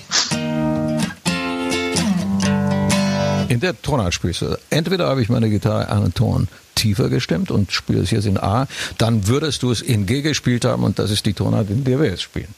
[3.48, 4.59] In der Tonart spielst du.
[4.70, 8.66] Entweder habe ich meine Gitarre einen Ton tiefer gestimmt und spiele es jetzt in A,
[8.98, 12.00] dann würdest du es in G gespielt haben und das ist die Tonart, in der
[12.00, 12.54] wir jetzt spielen.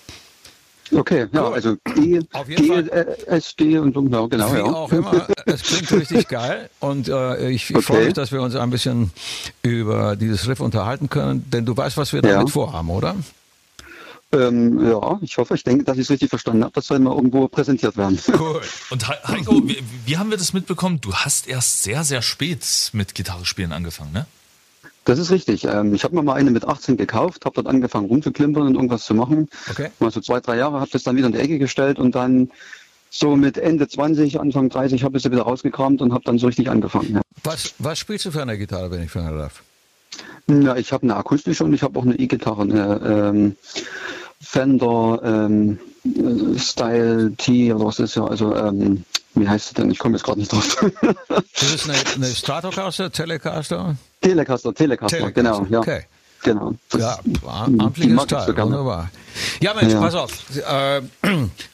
[0.91, 4.53] Okay, ja, also G, G äh, S, D und so, genau, genau.
[4.53, 4.65] Wie ja.
[4.65, 7.85] auch immer, es klingt richtig geil und äh, ich, ich okay.
[7.85, 9.11] freue mich, dass wir uns ein bisschen
[9.63, 12.53] über dieses Riff unterhalten können, denn du weißt, was wir damit ja.
[12.53, 13.17] vorhaben, oder?
[14.31, 16.73] Ähm, ja, ich hoffe, ich denke, dass ich es richtig verstanden habe.
[16.75, 18.19] Das soll mal irgendwo präsentiert werden.
[18.39, 18.61] Cool.
[18.91, 21.01] Und Heiko, wie, wie, haben wir das mitbekommen?
[21.01, 24.27] Du hast erst sehr, sehr spät mit Gitarre spielen angefangen, ne?
[25.05, 25.65] Das ist richtig.
[25.65, 29.07] Ähm, ich habe mir mal eine mit 18 gekauft, habe dort angefangen rumzuklimpern und irgendwas
[29.07, 29.49] zu machen.
[29.71, 29.89] Okay.
[29.99, 32.51] Mal so zwei, drei Jahre, habe das dann wieder in die Ecke gestellt und dann
[33.11, 36.47] so mit Ende 20, Anfang 30 habe ich sie wieder rausgekramt und habe dann so
[36.47, 37.15] richtig angefangen.
[37.15, 37.21] Ja.
[37.43, 39.63] Was, was spielst du für eine Gitarre, wenn ich fragen darf?
[40.47, 43.57] Na, ich habe eine akustische und ich habe auch eine E-Gitarre, eine ähm,
[44.41, 45.79] Fender ähm,
[46.57, 49.91] Style T oder was ist ja, also ähm, wie heißt es denn?
[49.91, 50.77] Ich komme jetzt gerade nicht drauf.
[51.55, 53.97] das ist eine, eine Stratocaster, Telecaster?
[54.21, 55.33] Telecaster, Telecaster, Telecaster.
[55.33, 55.81] genau, ja.
[55.81, 56.05] Okay.
[56.45, 56.75] Genau.
[56.91, 59.11] Das ja, amtliches Teil, wunderbar.
[59.61, 60.01] Ja, Mensch, ja.
[60.01, 60.31] pass auf.
[60.57, 61.03] Äh,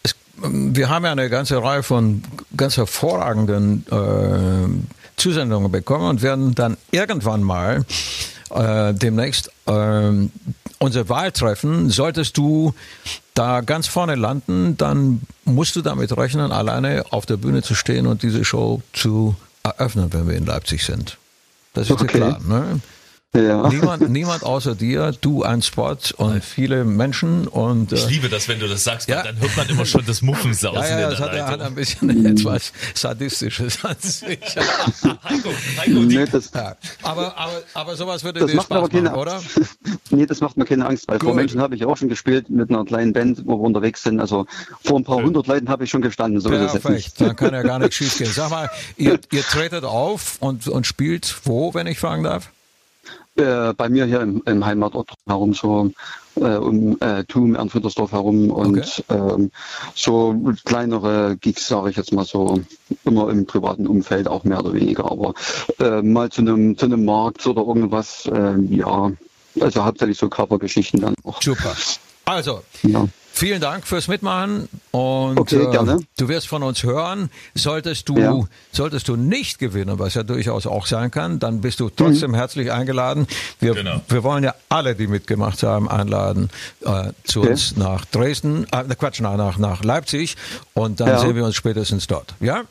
[0.03, 2.23] es, wir haben ja eine ganze Reihe von
[2.57, 7.85] ganz hervorragenden äh, Zusendungen bekommen und werden dann irgendwann mal
[8.51, 9.51] äh, demnächst
[10.85, 11.91] äh, unsere Wahl treffen.
[11.91, 12.75] Solltest du
[13.35, 18.07] da ganz vorne landen, dann musst du damit rechnen, alleine auf der Bühne zu stehen
[18.07, 21.19] und diese Show zu eröffnen, wenn wir in Leipzig sind.
[21.73, 22.19] Das ist okay.
[22.19, 22.41] ja klar.
[22.47, 22.81] Ne?
[23.37, 23.69] Ja.
[23.69, 28.47] Niemand, niemand außer dir, du ein Spot und viele Menschen und ich äh, liebe das,
[28.47, 29.25] wenn du das sagst, ja.
[29.25, 32.73] dann hört man immer schon das Muffensausen ja, ja, das hat, hat ein bisschen etwas
[32.95, 34.39] sadistisches an sich.
[35.25, 36.77] Heiko, Heiko, nee, das, ja.
[37.03, 39.43] aber, aber, aber sowas würde das dir Spaß machen, keine, oder?
[40.11, 41.31] nee, das macht mir keine Angst, weil Gut.
[41.31, 44.21] vor Menschen habe ich auch schon gespielt mit einer kleinen Band, wo wir unterwegs sind.
[44.21, 44.47] Also
[44.85, 46.41] vor ein paar hundert Leuten habe ich schon gestanden.
[46.41, 48.31] So Perfekt, ist es dann kann ja gar nichts schief gehen.
[48.31, 52.51] Sag mal, ihr, ihr tretet auf und, und spielt wo, wenn ich fragen darf?
[53.37, 55.91] Äh, bei mir hier im, im Heimatort herum, so
[56.37, 59.35] äh, um äh, Thum, Ernfüttersdorf herum und okay.
[59.35, 59.51] ähm,
[59.95, 62.61] so kleinere Gigs, sage ich jetzt mal so,
[63.05, 65.35] immer im privaten Umfeld auch mehr oder weniger, aber
[65.81, 69.11] äh, mal zu einem zu einem Markt oder irgendwas, äh, ja,
[69.61, 71.43] also hauptsächlich so Covergeschichten dann auch.
[71.43, 71.75] Super.
[72.27, 73.07] Also, ja.
[73.37, 77.31] Vielen Dank fürs Mitmachen und okay, äh, du wirst von uns hören.
[77.57, 78.41] Solltest du, ja.
[78.71, 82.37] solltest du nicht gewinnen, was ja durchaus auch sein kann, dann bist du trotzdem mhm.
[82.37, 83.27] herzlich eingeladen.
[83.59, 84.01] Wir, genau.
[84.07, 86.49] wir wollen ja alle, die mitgemacht haben, einladen
[86.83, 87.51] äh, zu okay.
[87.51, 90.37] uns nach Dresden, äh, Quatsch, nach, nach Leipzig
[90.75, 91.19] und dann ja.
[91.19, 92.35] sehen wir uns spätestens dort.
[92.39, 92.63] Ja?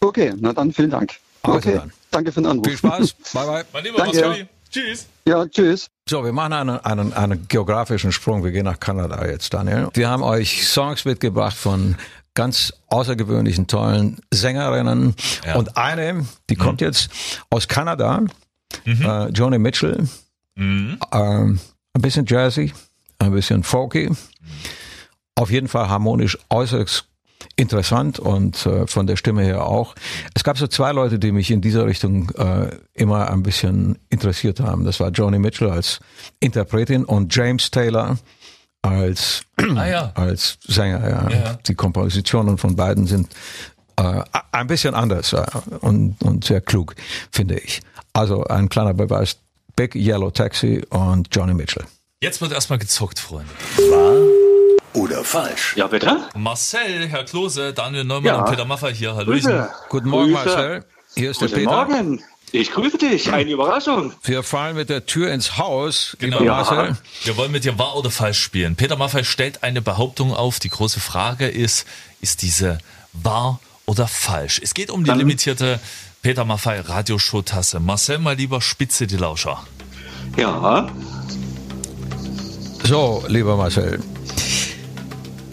[0.00, 1.12] Okay, na dann vielen Dank.
[1.42, 1.92] Also okay, dann.
[2.10, 2.66] danke für den Anruf.
[2.66, 3.12] Viel Spaß.
[3.34, 3.64] bye bye.
[3.72, 4.48] Mein lieber Danke.
[4.68, 5.06] Tschüss.
[5.26, 5.88] Ja, tschüss.
[6.08, 8.42] So, wir machen einen, einen, einen geografischen Sprung.
[8.42, 9.88] Wir gehen nach Kanada jetzt, Daniel.
[9.94, 11.96] Wir haben euch Songs mitgebracht von
[12.34, 15.14] ganz außergewöhnlichen, tollen Sängerinnen.
[15.46, 15.56] Ja.
[15.56, 16.60] Und eine, die mhm.
[16.60, 17.10] kommt jetzt
[17.50, 18.22] aus Kanada,
[18.84, 19.02] mhm.
[19.02, 20.08] äh, Joni Mitchell.
[20.56, 20.98] Mhm.
[21.10, 21.60] Äh, ein
[22.00, 22.72] bisschen Jazzy,
[23.18, 24.10] ein bisschen folky.
[25.34, 27.06] Auf jeden Fall harmonisch äußerst
[27.56, 29.94] interessant und äh, von der Stimme her auch.
[30.34, 34.60] Es gab so zwei Leute, die mich in dieser Richtung äh, immer ein bisschen interessiert
[34.60, 34.84] haben.
[34.84, 36.00] Das war Joni Mitchell als
[36.40, 38.18] Interpretin und James Taylor
[38.82, 39.44] als,
[39.76, 40.12] ah, ja.
[40.14, 41.08] als Sänger.
[41.08, 41.30] Ja.
[41.30, 41.58] ja.
[41.66, 43.32] Die Kompositionen von beiden sind
[43.96, 45.44] äh, ein bisschen anders äh,
[45.80, 46.94] und, und sehr klug,
[47.30, 47.80] finde ich.
[48.12, 49.38] Also ein kleiner Beweis.
[49.74, 51.84] Big Yellow Taxi und Johnny Mitchell.
[52.20, 53.50] Jetzt wird erstmal gezockt, Freunde.
[53.76, 54.51] Wahr
[54.94, 55.74] oder falsch?
[55.76, 56.28] Ja, bitte?
[56.34, 58.38] Marcel, Herr Klose, Daniel Neumann ja.
[58.40, 59.14] und Peter Maffay hier.
[59.14, 59.66] Hallöchen.
[59.88, 60.44] Guten Morgen, Grüße.
[60.44, 60.84] Marcel.
[61.14, 61.84] Hier ist Guten der Peter.
[61.86, 62.24] Guten Morgen.
[62.54, 63.32] Ich grüße dich.
[63.32, 64.12] Eine Überraschung.
[64.24, 66.44] Wir fallen mit der Tür ins Haus, genau.
[66.44, 66.98] Marcel.
[67.24, 68.76] Wir wollen mit dir wahr oder falsch spielen.
[68.76, 70.58] Peter Maffay stellt eine Behauptung auf.
[70.58, 71.86] Die große Frage ist,
[72.20, 72.78] ist diese
[73.14, 74.60] wahr oder falsch?
[74.62, 75.80] Es geht um die Dann limitierte
[76.20, 77.80] Peter Maffay Radioshow-Tasse.
[77.80, 79.64] Marcel, mal lieber spitze die Lauscher.
[80.36, 80.90] Ja.
[82.84, 83.98] So, lieber Marcel.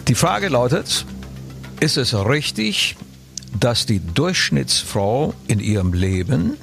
[0.08, 1.06] Die Frage lautet,
[1.80, 2.96] ist es richtig,
[3.58, 6.56] dass die Durchschnittsfrau in ihrem Leben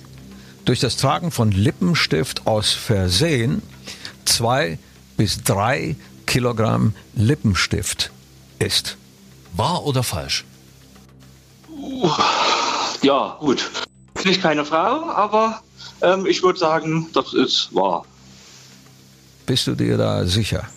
[0.65, 3.61] durch das Tragen von Lippenstift aus Versehen
[4.25, 4.79] zwei
[5.15, 5.95] bis drei
[6.25, 8.11] Kilogramm Lippenstift
[8.59, 8.97] isst?
[9.53, 10.45] Wahr oder falsch?
[13.01, 13.69] Ja, gut.
[14.15, 15.61] Bin ich keine Frau, aber
[16.01, 18.05] Ähm, ich würde sagen, das ist wahr.
[19.45, 20.67] Bist du dir da sicher?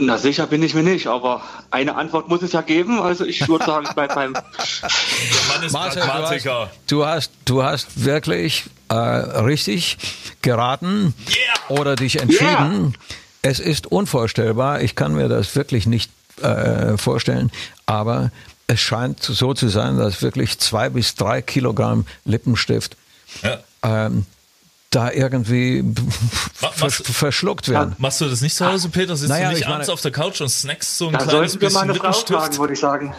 [0.00, 3.00] Na, sicher bin ich mir nicht, aber eine Antwort muss es ja geben.
[3.00, 4.34] Also ich würde sagen, ich bleibe beim.
[5.64, 6.70] Ist Marcel, Pragmatiker.
[6.86, 9.98] Du hast, du hast wirklich äh, richtig
[10.42, 11.80] geraten Yeah!
[11.80, 12.96] oder dich entschieden.
[13.42, 14.80] Es ist unvorstellbar.
[14.80, 16.10] Ich kann mir das wirklich nicht
[16.42, 17.50] äh, vorstellen.
[17.86, 18.30] Aber
[18.66, 22.96] es scheint so zu sein, dass wirklich zwei bis drei Kilogramm Lippenstift
[23.42, 23.58] Ja.
[23.82, 24.24] ähm,
[24.94, 25.84] da irgendwie
[26.54, 27.94] vers verschluckt werden.
[27.98, 29.16] Machst du das nicht zu Hause, Peter?
[29.16, 31.18] Sitzt Naja, du nicht ich meine- abends auf der Couch und snackst so ein Da
[31.18, 32.40] kleines sollten wir mal bisschen eine Frau Lippenstift?
[32.40, 33.14] fragen, würde ich sagen.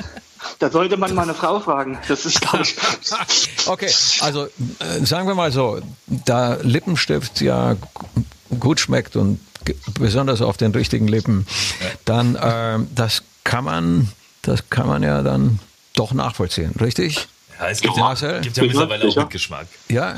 [0.59, 1.97] Da sollte man mal eine Frau fragen.
[2.07, 2.75] Das ist, glaube ich.
[3.67, 7.75] Okay, also äh, sagen wir mal so, da Lippenstift ja
[8.59, 9.39] gut schmeckt und
[9.99, 11.47] besonders auf den richtigen Lippen,
[12.05, 14.11] dann ähm, das kann man,
[14.43, 15.59] das kann man ja dann
[15.95, 17.27] doch nachvollziehen, richtig?
[17.59, 18.41] Ja, es gibt ja, Marcel?
[18.41, 19.21] gibt ja mittlerweile auch Sicher.
[19.21, 19.67] Mitgeschmack.
[19.89, 20.15] Ja,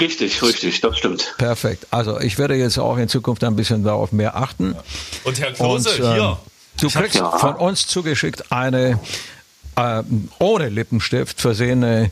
[0.00, 1.34] Richtig, richtig, das stimmt.
[1.38, 1.86] perfekt.
[1.90, 4.76] Also ich werde jetzt auch in Zukunft ein bisschen darauf mehr achten.
[5.24, 6.38] Und Herr Klose, Und, ähm, hier.
[6.80, 7.30] Du kriegst Ja.
[7.38, 8.98] von uns zugeschickt eine
[9.76, 12.10] ähm, ohne Lippenstift versehene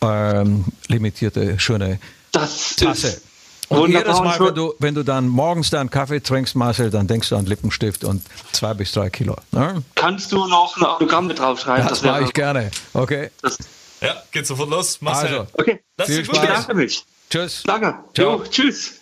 [0.00, 1.98] ähm, limitierte schöne
[2.32, 3.20] Das Tasse.
[3.68, 4.02] Und wunderbar.
[4.14, 7.28] jedes Mal, Ich wenn du, wenn du dann morgens deinen Kaffee trinkst, Marcel, dann denkst
[7.28, 9.36] du an Lippenstift und zwei bis drei Kilo.
[9.52, 9.82] Ne?
[9.94, 11.86] Kannst du noch ein Autogramm mit draufschreiben?
[11.86, 12.70] Das mache ich gerne.
[12.94, 13.58] Okay, Das,
[14.00, 15.00] Ja, geht sofort los.
[15.02, 15.28] Marcel.
[15.40, 16.38] Also, okay, Lass viel Spaß.
[16.40, 16.46] gehen.
[16.48, 17.04] bedanke mich.
[17.30, 17.62] Tschüss.
[17.64, 17.94] Danke.
[18.14, 18.38] Ciao.
[18.38, 19.00] Jo, tschüss.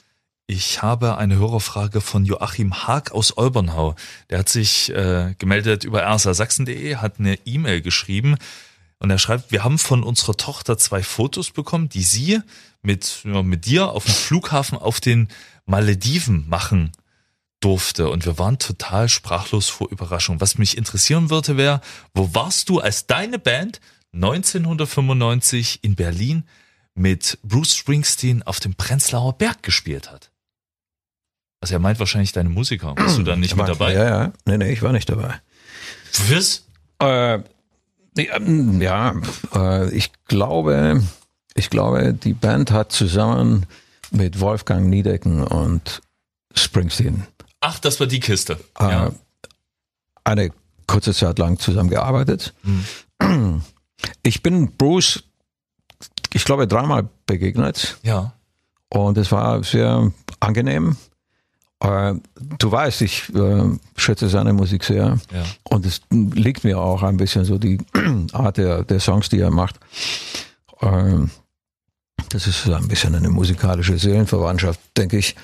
[0.49, 3.97] Ich habe eine Hörerfrage von Joachim Haag aus Olbernhau.
[4.31, 8.37] Der hat sich äh, gemeldet über rsasachsen.de, hat eine E-Mail geschrieben
[8.99, 12.41] und er schreibt, wir haben von unserer Tochter zwei Fotos bekommen, die sie
[12.83, 15.29] mit, ja, mit dir auf dem Flughafen auf den
[15.67, 16.93] Malediven machen
[17.61, 18.09] durfte.
[18.09, 20.41] Und wir waren total sprachlos vor Überraschung.
[20.41, 21.81] Was mich interessieren würde, wäre,
[22.15, 23.81] wo warst du, als deine Band
[24.13, 26.45] 1995 in Berlin
[26.97, 30.31] mit Bruce Springsteen auf dem Prenzlauer Berg gespielt hat?
[31.61, 32.95] Also er meint wahrscheinlich deine Musiker.
[32.97, 33.93] Warst du dann nicht mit dabei?
[33.95, 34.33] Ja, ja.
[34.45, 35.41] Nee, nee, ich war nicht dabei.
[36.29, 36.65] Was?
[37.01, 37.39] Äh,
[38.19, 39.15] ja, mm, ja
[39.55, 41.03] äh, ich glaube,
[41.55, 43.67] ich glaube, die Band hat zusammen
[44.11, 46.01] mit Wolfgang Niedecken und
[46.55, 47.27] Springsteen
[47.61, 48.59] Ach, das war die Kiste.
[48.79, 49.13] äh, Ja.
[50.25, 50.51] eine
[50.87, 52.55] kurze Zeit lang zusammengearbeitet.
[52.63, 53.63] Mhm.
[54.23, 55.25] Ich bin Bruce,
[56.37, 58.33] ich glaube, dreimal begegnet ja.
[58.91, 60.97] und es war sehr angenehm.
[61.81, 62.15] Äh,
[62.59, 63.65] du weißt, ich äh,
[63.97, 65.45] schätze seine Musik sehr Ja.
[65.65, 67.79] und es liegt mir auch ein bisschen so die
[68.33, 69.81] Art der, der Songs, die er macht.
[70.83, 71.31] Ähm,
[72.29, 75.37] das ist so ein bisschen eine musikalische Seelenverwandtschaft, denke ich.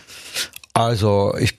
[0.75, 1.59] Also ich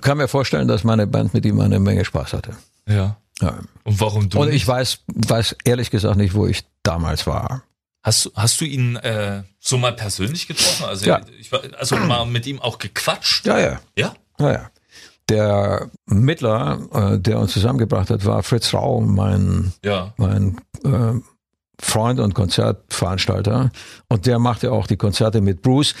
[0.00, 2.56] kann mir vorstellen, dass meine Band mit ihm eine Menge Spaß hatte.
[2.86, 3.16] Ja.
[3.40, 3.58] Ja.
[3.82, 4.40] Und warum du?
[4.40, 7.62] Und ich weiß, weiß ehrlich gesagt nicht, wo ich damals war.
[8.02, 10.84] Hast, du- hast du ihn äh, so mal persönlich getroffen?
[10.86, 11.20] Also, Ja.
[11.38, 13.46] ich, also mal mit ihm auch gequatscht?
[13.46, 13.80] Ja, ja.
[13.96, 14.14] Ja?
[14.38, 14.70] Ja, ja.
[15.28, 16.80] Der Mittler,
[17.14, 20.12] äh, der uns zusammengebracht hat, war Fritz Rau, mein, Ja.
[20.16, 21.20] mein äh,
[21.80, 23.70] Freund und Konzertveranstalter.
[24.08, 25.94] Und der machte auch die Konzerte mit Bruce.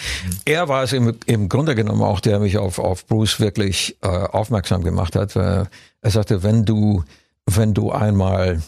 [0.44, 4.06] Er war es im, im Grunde genommen auch, der mich auf, auf Bruce wirklich äh,
[4.08, 5.34] aufmerksam gemacht hat.
[5.36, 5.68] Weil
[6.00, 7.04] er sagte, wenn du,
[7.46, 8.60] wenn du einmal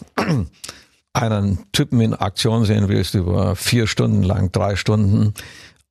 [1.15, 5.33] einen Typen in Aktion sehen willst über vier Stunden lang, drei Stunden,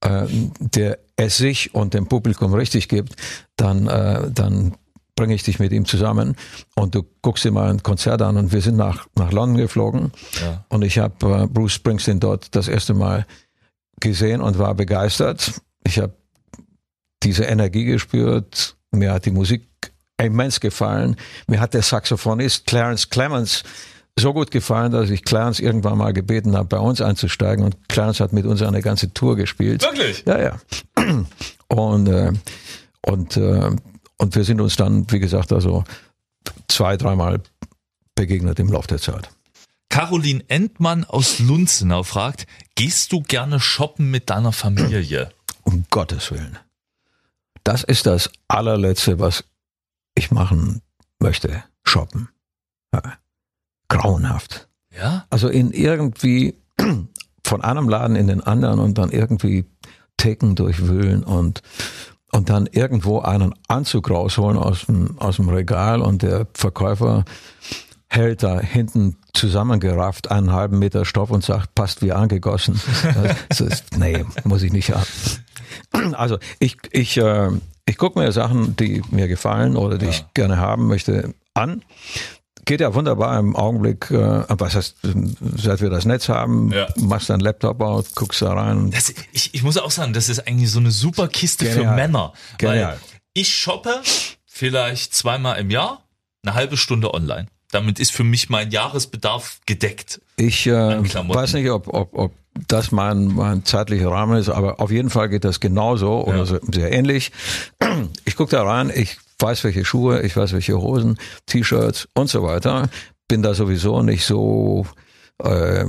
[0.02, 0.28] äh,
[0.60, 3.16] der es sich und dem Publikum richtig gibt,
[3.56, 4.76] dann, äh, dann
[5.16, 6.36] bringe ich dich mit ihm zusammen
[6.76, 10.12] und du guckst dir mal ein Konzert an und wir sind nach, nach London geflogen
[10.42, 10.66] Ja.
[10.70, 13.26] und ich habe äh, Bruce Springsteen dort das erste Mal
[14.02, 15.62] gesehen und war begeistert.
[15.86, 16.14] Ich habe
[17.22, 19.68] diese Energie gespürt, mir hat die Musik
[20.18, 21.16] immens gefallen,
[21.48, 23.64] mir hat der Saxophonist Clarence Clemens
[24.18, 28.20] so gut gefallen, dass ich Clarence irgendwann mal gebeten habe, bei uns einzusteigen und Clarence
[28.20, 29.82] hat mit uns eine ganze Tour gespielt.
[29.82, 30.24] Wirklich?
[30.26, 30.60] Ja, ja.
[31.68, 32.32] Und, äh,
[33.02, 33.72] und, äh,
[34.18, 35.84] und wir sind uns dann, wie gesagt, also
[36.68, 37.42] zwei, dreimal
[38.14, 39.32] begegnet im Laufe der Zeit.
[39.90, 42.46] Caroline Entmann aus Lunzenau fragt,
[42.76, 45.32] gehst du gerne shoppen mit deiner Familie?
[45.64, 46.60] Um Gottes Willen.
[47.64, 49.46] Das ist das allerletzte, was
[50.14, 50.82] ich machen
[51.20, 51.64] möchte.
[51.86, 52.28] Shoppen.
[52.94, 53.18] Ja.
[53.98, 54.68] Grauenhaft.
[54.96, 55.26] Ja?
[55.30, 56.56] Also in irgendwie
[57.44, 59.66] von einem Laden in den anderen und dann irgendwie
[60.18, 61.62] Theken durchwühlen und,
[62.32, 67.26] und dann irgendwo einen Anzug rausholen aus dem, aus dem Regal und der Verkäufer
[68.10, 72.80] hält da hinten zusammengerafft einen halben Meter Stoff und sagt, passt wie angegossen.
[73.50, 75.08] Das ist, nee, muss ich nicht haben.
[76.14, 77.50] Also ich, ich, äh,
[77.86, 81.84] ich gucke mir Sachen, die mir gefallen oder die ich gerne haben möchte, an.
[82.66, 84.10] Geht ja wunderbar im Augenblick.
[84.12, 84.98] Äh, was heißt,
[85.56, 86.88] seit wir das Netz haben, ja.
[86.98, 88.92] machst deinen Laptop auf, guckst da rein.
[88.92, 91.84] Das, ich, ich muss auch sagen, das ist eigentlich so eine super Kiste Genial.
[91.84, 92.34] für Männer.
[92.58, 92.94] Genial.
[92.94, 93.00] Weil
[93.34, 94.02] ich shoppe
[94.46, 96.04] vielleicht zweimal im Jahr,
[96.44, 97.48] eine halbe Stunde online.
[97.72, 100.22] Damit ist für mich mein Jahresbedarf gedeckt.
[100.38, 102.34] Ich äh, weiß nicht, ob, ob, ob
[102.68, 106.60] das mein, mein zeitlicher Rahmen ist, aber auf jeden Fall geht das genauso oder ja.
[106.72, 107.32] sehr ähnlich.
[108.26, 112.44] Ich gucke da rein, ich weiß welche Schuhe, ich weiß welche Hosen, T-Shirts und so
[112.44, 112.90] weiter.
[113.28, 114.86] Bin da sowieso nicht so
[115.42, 115.86] äh,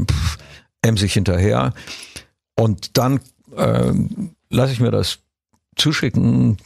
[0.83, 1.73] emsig hinterher.
[2.57, 3.21] Und dann
[3.57, 3.93] äh,
[4.51, 5.19] lasse ich mir das
[5.77, 6.57] zuschicken,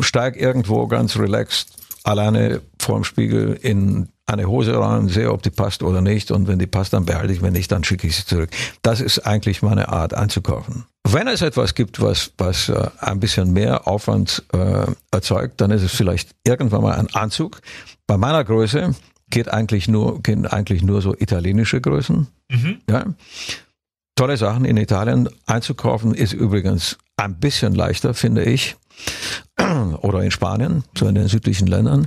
[0.00, 1.68] steig irgendwo ganz relaxed
[2.04, 6.30] alleine vorm Spiegel in eine Hose rein, sehe, ob die passt oder nicht.
[6.30, 8.50] Und wenn die passt, dann behalte ich, wenn nicht, dann schicke ich sie zurück.
[8.82, 10.84] Das ist eigentlich meine Art einzukaufen.
[11.06, 15.82] Wenn es etwas gibt, was, was äh, ein bisschen mehr Aufwand äh, erzeugt, dann ist
[15.82, 17.60] es vielleicht irgendwann mal ein Anzug.
[18.06, 18.94] Bei meiner Größe
[19.28, 22.26] geht eigentlich nur, gehen eigentlich nur so italienische Größen.
[22.50, 22.78] Mhm.
[22.88, 23.04] Ja.
[24.16, 28.76] Tolle Sachen in Italien einzukaufen ist übrigens ein bisschen leichter, finde ich.
[30.00, 32.06] Oder in Spanien, so in den südlichen Ländern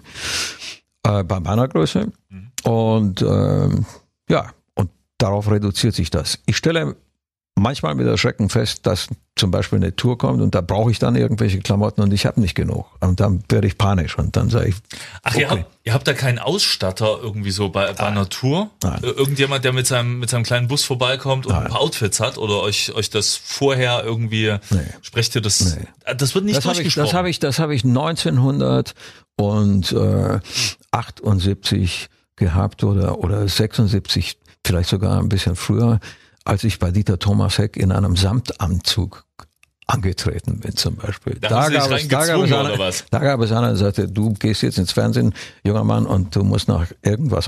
[1.08, 2.12] äh, bei meiner Größe.
[2.30, 2.52] Mhm.
[2.64, 3.70] Und äh,
[4.30, 6.40] ja, und darauf reduziert sich das.
[6.46, 6.96] Ich stelle
[7.56, 11.16] manchmal mit Erschrecken fest, dass zum Beispiel eine Tour kommt und da brauche ich dann
[11.16, 12.86] irgendwelche Klamotten und ich habe nicht genug.
[13.00, 14.76] Und dann werde ich panisch und dann sage ich.
[15.24, 15.42] Ach, okay.
[15.42, 18.70] ihr, habt, ihr habt da keinen Ausstatter irgendwie so bei, bei einer Tour?
[18.84, 19.00] Nein.
[19.04, 21.64] Irgendjemand, der mit seinem, mit seinem kleinen Bus vorbeikommt und Nein.
[21.64, 24.80] ein paar Outfits hat oder euch, euch das vorher irgendwie nee.
[25.02, 25.76] sprecht ihr das?
[25.76, 25.88] Nee.
[26.16, 27.14] Das wird nicht das durchgesprochen.
[27.14, 28.94] Hab ich, das habe ich, das habe ich 1900
[29.38, 30.40] und äh,
[30.92, 36.00] 78 gehabt oder, oder 76, vielleicht sogar ein bisschen früher,
[36.44, 39.26] als ich bei Dieter Thomas Heck in einem Samtanzug
[39.88, 41.38] angetreten bin zum Beispiel.
[41.40, 44.34] Da, da, gab, es, da, gab, es eine, da gab es einer, der sagte, du
[44.34, 47.48] gehst jetzt ins Fernsehen, junger Mann, und du musst nach irgendwas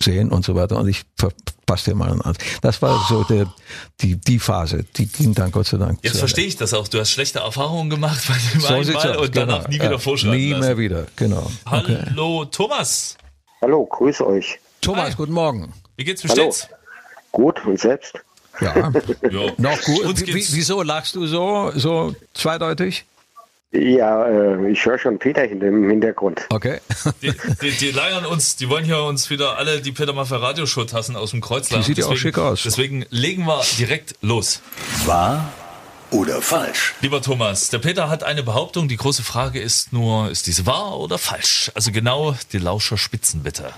[0.00, 2.36] aussehen und so weiter und ich verpasse dir mal an.
[2.62, 3.52] Das war so der,
[4.00, 5.98] die, die Phase, die ging dann Gott sei Dank.
[6.02, 6.88] Jetzt verstehe ich das auch.
[6.88, 9.46] Du hast schlechte Erfahrungen gemacht bei dem so einmal und genau.
[9.46, 10.66] danach nie wieder ja, vorschlagen Nie lassen.
[10.66, 11.50] mehr wieder, genau.
[11.66, 12.48] Hallo okay.
[12.50, 13.16] Thomas.
[13.62, 14.58] Hallo, grüß euch.
[14.80, 15.14] Thomas, Hi.
[15.16, 15.72] guten Morgen.
[15.96, 16.68] Wie geht's, wie steht's?
[17.30, 18.14] Gut, und selbst?
[18.60, 18.74] Ja,
[19.30, 19.52] ja.
[19.58, 20.26] noch gut.
[20.26, 23.04] Wie, wieso lachst du so, so zweideutig?
[23.72, 26.46] Ja, äh, ich höre schon Peter im Hintergrund.
[26.50, 26.80] Okay.
[27.22, 30.84] Die, die, die, leiern uns, die wollen hier uns wieder alle die Peter Maffei Radioshow
[30.84, 31.82] Tassen aus dem Kreuz lassen.
[31.82, 32.62] Die sieht ja auch schick aus.
[32.64, 34.60] Deswegen legen wir direkt los.
[35.06, 35.52] Wahr
[36.10, 36.94] oder falsch?
[37.00, 38.88] Lieber Thomas, der Peter hat eine Behauptung.
[38.88, 41.70] Die große Frage ist nur, ist diese wahr oder falsch?
[41.76, 43.70] Also genau die Lauscher Spitzen bitte.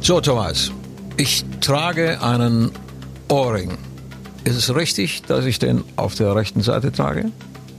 [0.00, 0.70] So, Thomas,
[1.16, 2.72] ich trage einen
[3.28, 3.78] Ohrring.
[4.46, 7.32] Ist es richtig, dass ich den auf der rechten Seite trage?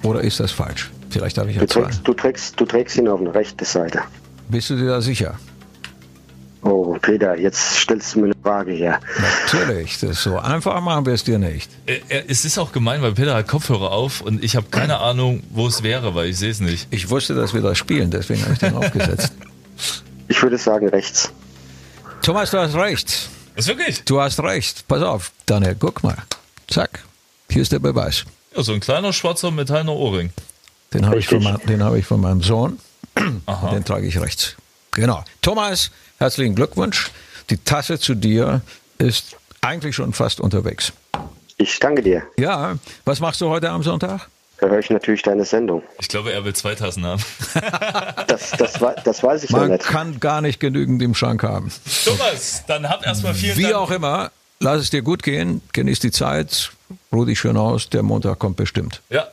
[0.04, 0.92] Oder ist das falsch?
[1.10, 4.02] Vielleicht habe ich ja du trägst, du trägst, du trägst ihn auf der rechten Seite.
[4.50, 5.40] Bist du dir da sicher?
[6.64, 9.00] Oh, Peter, jetzt stellst du mir eine Frage her.
[9.46, 11.72] Natürlich, das so einfach machen wir es dir nicht.
[11.86, 15.00] Äh, äh, es ist auch gemein, weil Peter hat Kopfhörer auf und ich habe keine
[15.00, 16.88] Ahnung, wo es wäre, weil ich sehe es nicht.
[16.90, 19.32] Ich wusste, dass wir das spielen, deswegen habe ich den aufgesetzt.
[20.30, 21.32] Ich würde sagen rechts.
[22.22, 23.30] Thomas, du hast recht.
[23.56, 24.04] Ist wirklich?
[24.04, 24.86] Du hast recht.
[24.86, 26.18] Pass auf, Daniel, guck mal.
[26.68, 27.00] Zack,
[27.50, 28.26] hier ist der Beweis.
[28.56, 30.32] Ja, so ein kleiner schwarzer metallener Ohrring.
[30.94, 32.80] Den habe ich, von hab ich von meinem Sohn.
[33.46, 33.72] Aha.
[33.72, 34.56] Den trage ich rechts.
[34.92, 35.24] Genau.
[35.42, 37.12] Thomas, herzlichen Glückwunsch.
[37.50, 38.62] Die Tasse zu dir
[38.98, 40.94] ist eigentlich schon fast unterwegs.
[41.58, 42.24] Ich danke dir.
[42.38, 42.76] Ja,
[43.06, 44.28] was machst du heute am Sonntag?
[44.60, 45.84] Da höre ich natürlich deine Sendung.
[46.00, 47.24] Ich glaube, er will zwei Tassen haben.
[48.28, 49.86] das, das, das weiß ich Man ja nicht.
[49.86, 51.72] Man kann gar nicht genügend im Schrank haben.
[52.04, 53.76] Thomas, dann hab erstmal vielen Wie Dank.
[53.76, 56.72] auch immer, lass es dir gut gehen, genieß die Zeit,
[57.14, 59.02] ruh dich schön aus, der Montag kommt bestimmt.
[59.10, 59.28] Ja.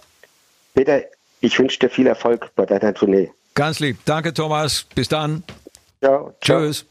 [0.74, 1.02] Peter,
[1.40, 3.30] ich wünsche dir viel Erfolg bei deiner Tournee.
[3.54, 3.98] Ganz lieb.
[4.04, 4.86] Danke, Thomas.
[4.94, 5.44] Bis dann.
[6.02, 6.34] Ciao.
[6.40, 6.86] Tschüss.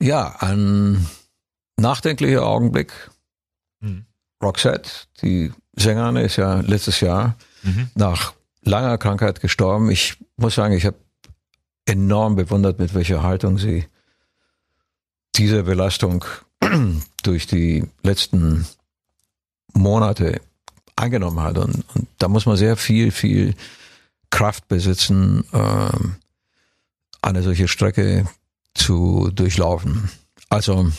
[0.00, 1.06] Ja, ein
[1.76, 2.92] nachdenklicher Augenblick.
[3.80, 4.04] Hm.
[4.42, 4.90] Roxette,
[5.22, 7.90] die Sängerin, ist ja letztes Jahr mhm.
[7.94, 9.90] nach langer Krankheit gestorben.
[9.90, 10.96] Ich muss sagen, ich habe
[11.86, 13.86] enorm bewundert, mit welcher Haltung sie
[15.36, 16.24] diese Belastung
[17.22, 18.66] durch die letzten
[19.72, 20.40] Monate
[20.96, 21.58] angenommen hat.
[21.58, 23.54] Und, und da muss man sehr viel, viel
[24.30, 26.16] Kraft besitzen, ähm,
[27.20, 28.26] eine solche Strecke
[28.74, 30.10] zu durchlaufen.
[30.48, 30.90] Also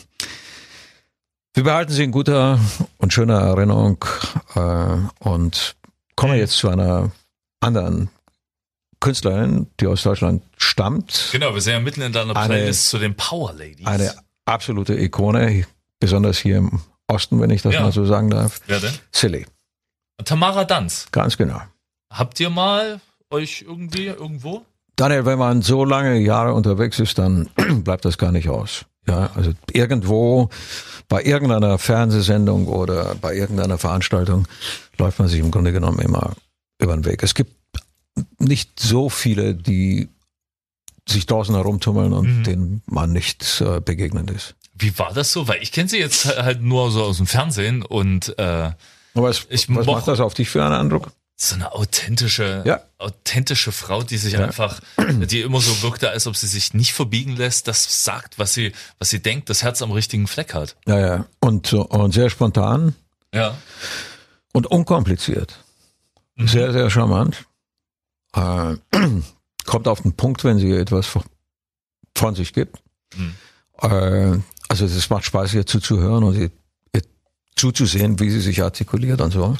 [1.54, 2.60] wir behalten sie in guter
[2.98, 4.04] und schöner Erinnerung
[4.56, 5.76] äh, und
[6.16, 7.12] kommen jetzt zu einer
[7.60, 8.10] anderen
[9.00, 11.30] Künstlerin, die aus Deutschland stammt.
[11.32, 13.86] Genau, wir sind ja mitten in deiner Playlist zu den Power Ladies.
[13.86, 14.14] Eine
[14.46, 15.66] absolute Ikone,
[16.04, 17.82] besonders hier im Osten, wenn ich das ja.
[17.82, 18.60] mal so sagen darf.
[18.68, 18.92] Wer denn?
[19.14, 19.46] Silly.
[20.26, 21.08] Tamara Danz.
[21.14, 21.62] Ganz genau.
[22.12, 23.00] Habt ihr mal
[23.30, 24.66] euch irgendwie irgendwo?
[24.98, 27.50] Daniel, wenn man so lange Jahre unterwegs ist, dann
[27.86, 28.84] bleibt das gar nicht aus.
[29.08, 30.50] Ja, also irgendwo
[31.08, 34.46] bei irgendeiner Fernsehsendung oder bei irgendeiner Veranstaltung
[34.98, 36.34] läuft man sich im Grunde genommen immer
[36.80, 37.24] über den Weg.
[37.24, 37.56] Es gibt
[38.40, 40.10] nicht so viele, die
[41.08, 42.44] sich draußen herumtummeln und mhm.
[42.44, 44.56] denen man nicht äh, begegnet ist.
[44.74, 45.48] Wie war das so?
[45.48, 48.72] Weil ich kenne sie jetzt halt nur so aus dem Fernsehen und äh,
[49.14, 51.12] was, ich was macht das auf dich für einen Eindruck?
[51.36, 52.82] So eine authentische, ja.
[52.98, 54.44] authentische Frau, die sich ja.
[54.44, 58.54] einfach, die immer so wirkte, als ob sie sich nicht verbiegen lässt, das sagt, was
[58.54, 60.76] sie, was sie denkt, das Herz am richtigen Fleck hat.
[60.88, 61.26] Ja, ja.
[61.40, 62.96] Und, und sehr spontan.
[63.34, 63.58] Ja.
[64.54, 65.60] Und unkompliziert.
[66.36, 66.48] Mhm.
[66.48, 67.46] Sehr, sehr charmant.
[68.36, 68.76] Äh,
[69.66, 71.08] kommt auf den Punkt, wenn sie etwas
[72.16, 72.82] von sich gibt.
[73.16, 73.36] Mhm.
[73.82, 74.38] Äh,
[74.82, 76.50] also es macht Spaß, ihr zuzuhören und ihr,
[76.94, 77.02] ihr
[77.56, 79.56] zuzusehen, wie sie sich artikuliert und so.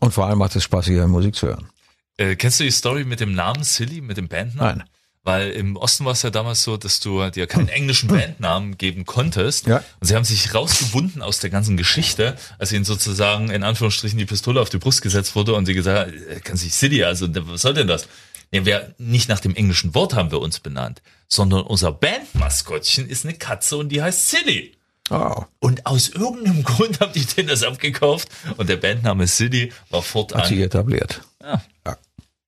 [0.00, 1.68] Und vor allem macht es Spaß, ihre Musik zu hören.
[2.16, 4.78] Äh, kennst du die Story mit dem Namen Silly, mit dem Bandnamen?
[4.78, 4.88] Nein.
[5.22, 9.06] Weil im Osten war es ja damals so, dass du dir keinen englischen Bandnamen geben
[9.06, 9.66] konntest.
[9.66, 9.82] Ja.
[10.00, 14.26] Und sie haben sich rausgewunden aus der ganzen Geschichte, als ihnen sozusagen in Anführungsstrichen die
[14.26, 17.62] Pistole auf die Brust gesetzt wurde und sie gesagt, äh, kann sich Silly, also was
[17.62, 18.06] soll denn das?
[18.52, 23.24] Ja, wir, nicht nach dem englischen Wort haben wir uns benannt, sondern unser Bandmaskottchen ist
[23.24, 24.76] eine Katze und die heißt Silly.
[25.10, 25.44] Oh.
[25.58, 30.42] Und aus irgendeinem Grund haben die den das abgekauft und der Bandname Silly war fortan.
[30.42, 31.22] Hat sich etabliert.
[31.42, 31.62] Ja.
[31.86, 31.96] ja.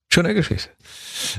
[0.09, 0.71] Schöne Geschichte.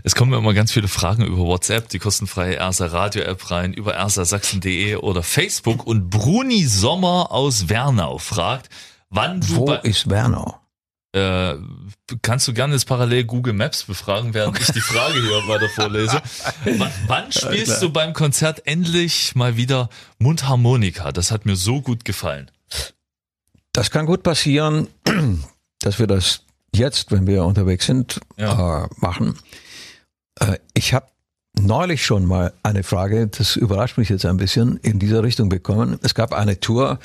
[0.03, 3.93] Es kommen immer ganz viele Fragen über WhatsApp, die kostenfreie Ersa Radio App rein, über
[3.95, 8.69] ersasachsen.de oder Facebook und Bruni Sommer aus Wernau fragt,
[9.09, 10.59] wann du Wo ist Wernau?
[11.13, 11.55] Äh,
[12.21, 16.21] kannst du gerne jetzt parallel Google Maps befragen, während ich die Frage hier weiter vorlese.
[16.65, 19.89] W wann spielst du beim Konzert endlich mal wieder
[20.19, 21.11] Mundharmonika?
[21.11, 22.51] Das hat mir so gut gefallen.
[23.71, 24.87] Das kann gut passieren,
[25.79, 26.41] dass wir das
[26.75, 28.83] jetzt, wenn wir unterwegs sind, ja.
[28.83, 29.37] äh, machen.
[30.39, 31.07] Äh, ich habe
[31.57, 35.99] neulich schon mal eine Frage, das überrascht mich jetzt ein bisschen, in dieser Richtung bekommen.
[36.03, 36.99] Es gab eine Tour,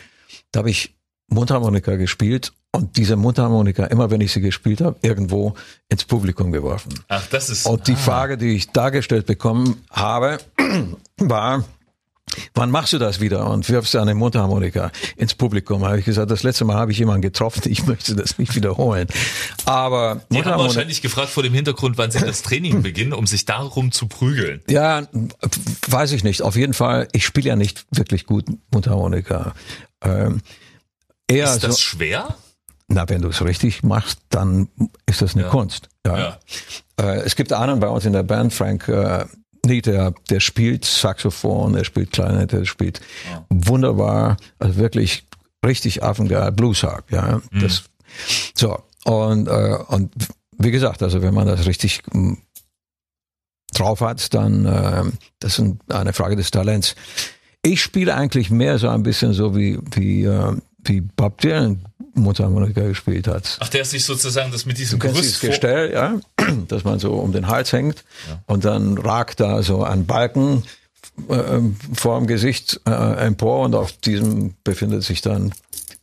[0.50, 0.94] da habe ich
[1.28, 5.54] Mundharmonika gespielt und diese Mundharmonika, immer wenn ich sie gespielt habe, irgendwo
[5.90, 6.92] ins Publikum geworfen.
[7.08, 7.66] Ach, das ist.
[7.66, 7.96] Und die ah.
[7.96, 10.38] Frage, die ich dargestellt bekommen habe,
[11.18, 11.64] war,
[12.54, 15.84] wann machst du das wieder und wirfst eine Mundharmonika ins Publikum?
[15.84, 19.06] Habe ich gesagt, das letzte Mal habe ich jemanden getroffen, ich möchte das nicht wiederholen.
[19.66, 23.44] Aber die haben wahrscheinlich gefragt vor dem Hintergrund, wann sie das Training beginnen, um sich
[23.44, 24.62] darum zu prügeln.
[24.70, 25.06] Ja,
[25.88, 26.40] weiß ich nicht.
[26.40, 29.54] Auf jeden Fall, ich spiele ja nicht wirklich gut Mundharmonika.
[30.00, 30.40] Ähm,
[31.28, 32.34] ist das so, schwer?
[32.94, 34.68] Na, wenn du es richtig machst, dann
[35.06, 35.48] ist das eine ja.
[35.50, 35.88] Kunst.
[36.06, 36.18] Ja.
[36.18, 36.38] ja.
[37.00, 39.24] Äh, es gibt einen bei uns in der Band, Frank äh,
[39.64, 43.44] Nee, der, der spielt Saxophon, er spielt Klarinette, der spielt ja.
[43.48, 45.24] wunderbar, also wirklich
[45.64, 47.40] richtig affengeil, Bluesharp, ja.
[47.52, 47.60] Mhm.
[47.60, 47.84] Das,
[48.54, 50.12] so, und, äh, und
[50.58, 52.38] wie gesagt, also wenn man das richtig m, hm,
[53.72, 55.04] drauf hat, dann äh,
[55.38, 56.94] das ist eine Frage des Talents.
[57.62, 61.84] Ich spiele eigentlich mehr so ein bisschen so wie, wie, äh, wie Bob Dylan
[62.14, 63.58] Mundharmonika gespielt hat.
[63.60, 66.20] Ach, der sich sozusagen das mit diesem du Gerüst Gestell, ja,
[66.68, 68.42] dass man so um den Hals hängt ja.
[68.46, 70.62] und dann ragt da so ein Balken
[71.28, 71.60] äh,
[71.94, 75.52] vor dem Gesicht äh, empor und auf diesem befindet sich dann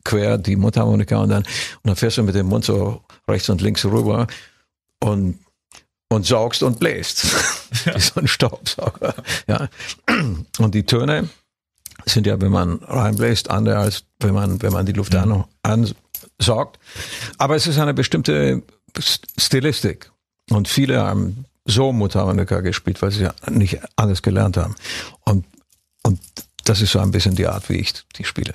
[0.03, 3.61] quer die Mundharmonika und dann und dann fährst du mit dem Mund so rechts und
[3.61, 4.27] links rüber
[4.99, 5.39] und
[6.11, 7.25] und saugst und bläst.
[7.85, 7.95] Ja.
[7.95, 9.13] Wie so ein Staubsauger.
[9.47, 9.69] Ja.
[10.57, 11.29] Und die Töne,
[12.13, 15.45] sind ja, wenn man reinbläst, andere als wenn man, wenn man die Luft mhm.
[15.63, 16.79] ansaugt.
[17.37, 18.63] Aber es ist eine bestimmte
[19.37, 20.11] Stilistik.
[20.49, 24.75] Und viele haben so Mundharmonika gespielt, weil sie ja nicht alles gelernt haben.
[25.25, 25.45] Und,
[26.03, 26.19] und
[26.65, 28.53] das ist so ein bisschen die Art, wie ich die spiele.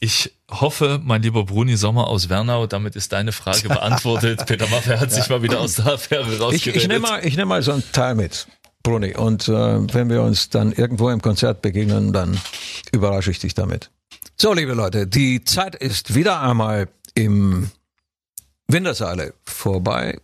[0.00, 4.44] Ich hoffe, mein lieber Bruni Sommer aus Wernau, damit ist deine Frage beantwortet.
[4.46, 5.16] Peter Maffei hat ja.
[5.16, 6.66] sich mal wieder aus der Affäre rausgeredet.
[6.66, 8.46] Ich, ich nehme mal, ich nehm mal so ein Teil mit.
[8.82, 9.14] Bruni.
[9.14, 12.38] Und äh, wenn wir uns dann irgendwo im Konzert begegnen, dann
[12.92, 13.90] überrasche ich dich damit.
[14.36, 17.70] So, liebe Leute, die Zeit ist wieder einmal im
[18.68, 20.20] Wintersaale vorbei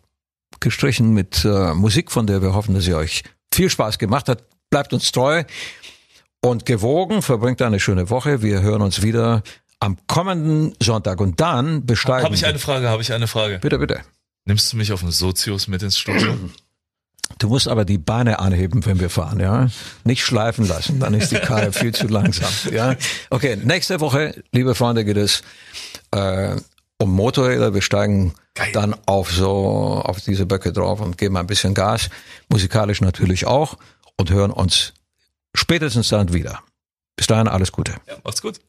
[0.61, 4.45] gestrichen mit äh, Musik, von der wir hoffen, dass sie euch viel Spaß gemacht hat.
[4.71, 5.45] Bleibt uns treu
[6.41, 8.43] und gewogen, verbringt eine schöne Woche.
[8.43, 9.43] Wir hören uns wieder
[9.81, 12.25] am kommenden Sonntag und dann besteigen.
[12.25, 13.59] Habe ich eine Frage, habe ich eine Frage.
[13.59, 14.01] Bitte, bitte.
[14.47, 16.37] Nimmst du mich auf den Sozius mit ins Studio?
[17.39, 19.68] Du musst aber die Beine anheben, wenn wir fahren, ja.
[20.05, 22.97] Nicht schleifen lassen, dann ist die Karre viel zu langsam, ja.
[23.31, 25.43] Okay, nächste Woche, liebe Freunde, geht es
[26.12, 26.57] äh,
[26.99, 27.75] um Motorräder.
[27.75, 28.70] Wir steigen Geil.
[28.72, 32.09] dann auf so auf diese Böcke drauf und geben ein bisschen Gas,
[32.49, 33.77] musikalisch natürlich auch
[34.16, 34.93] und hören uns
[35.55, 36.61] spätestens dann wieder.
[37.16, 37.95] Bis dahin alles Gute.
[38.07, 38.61] Ja, macht's gut.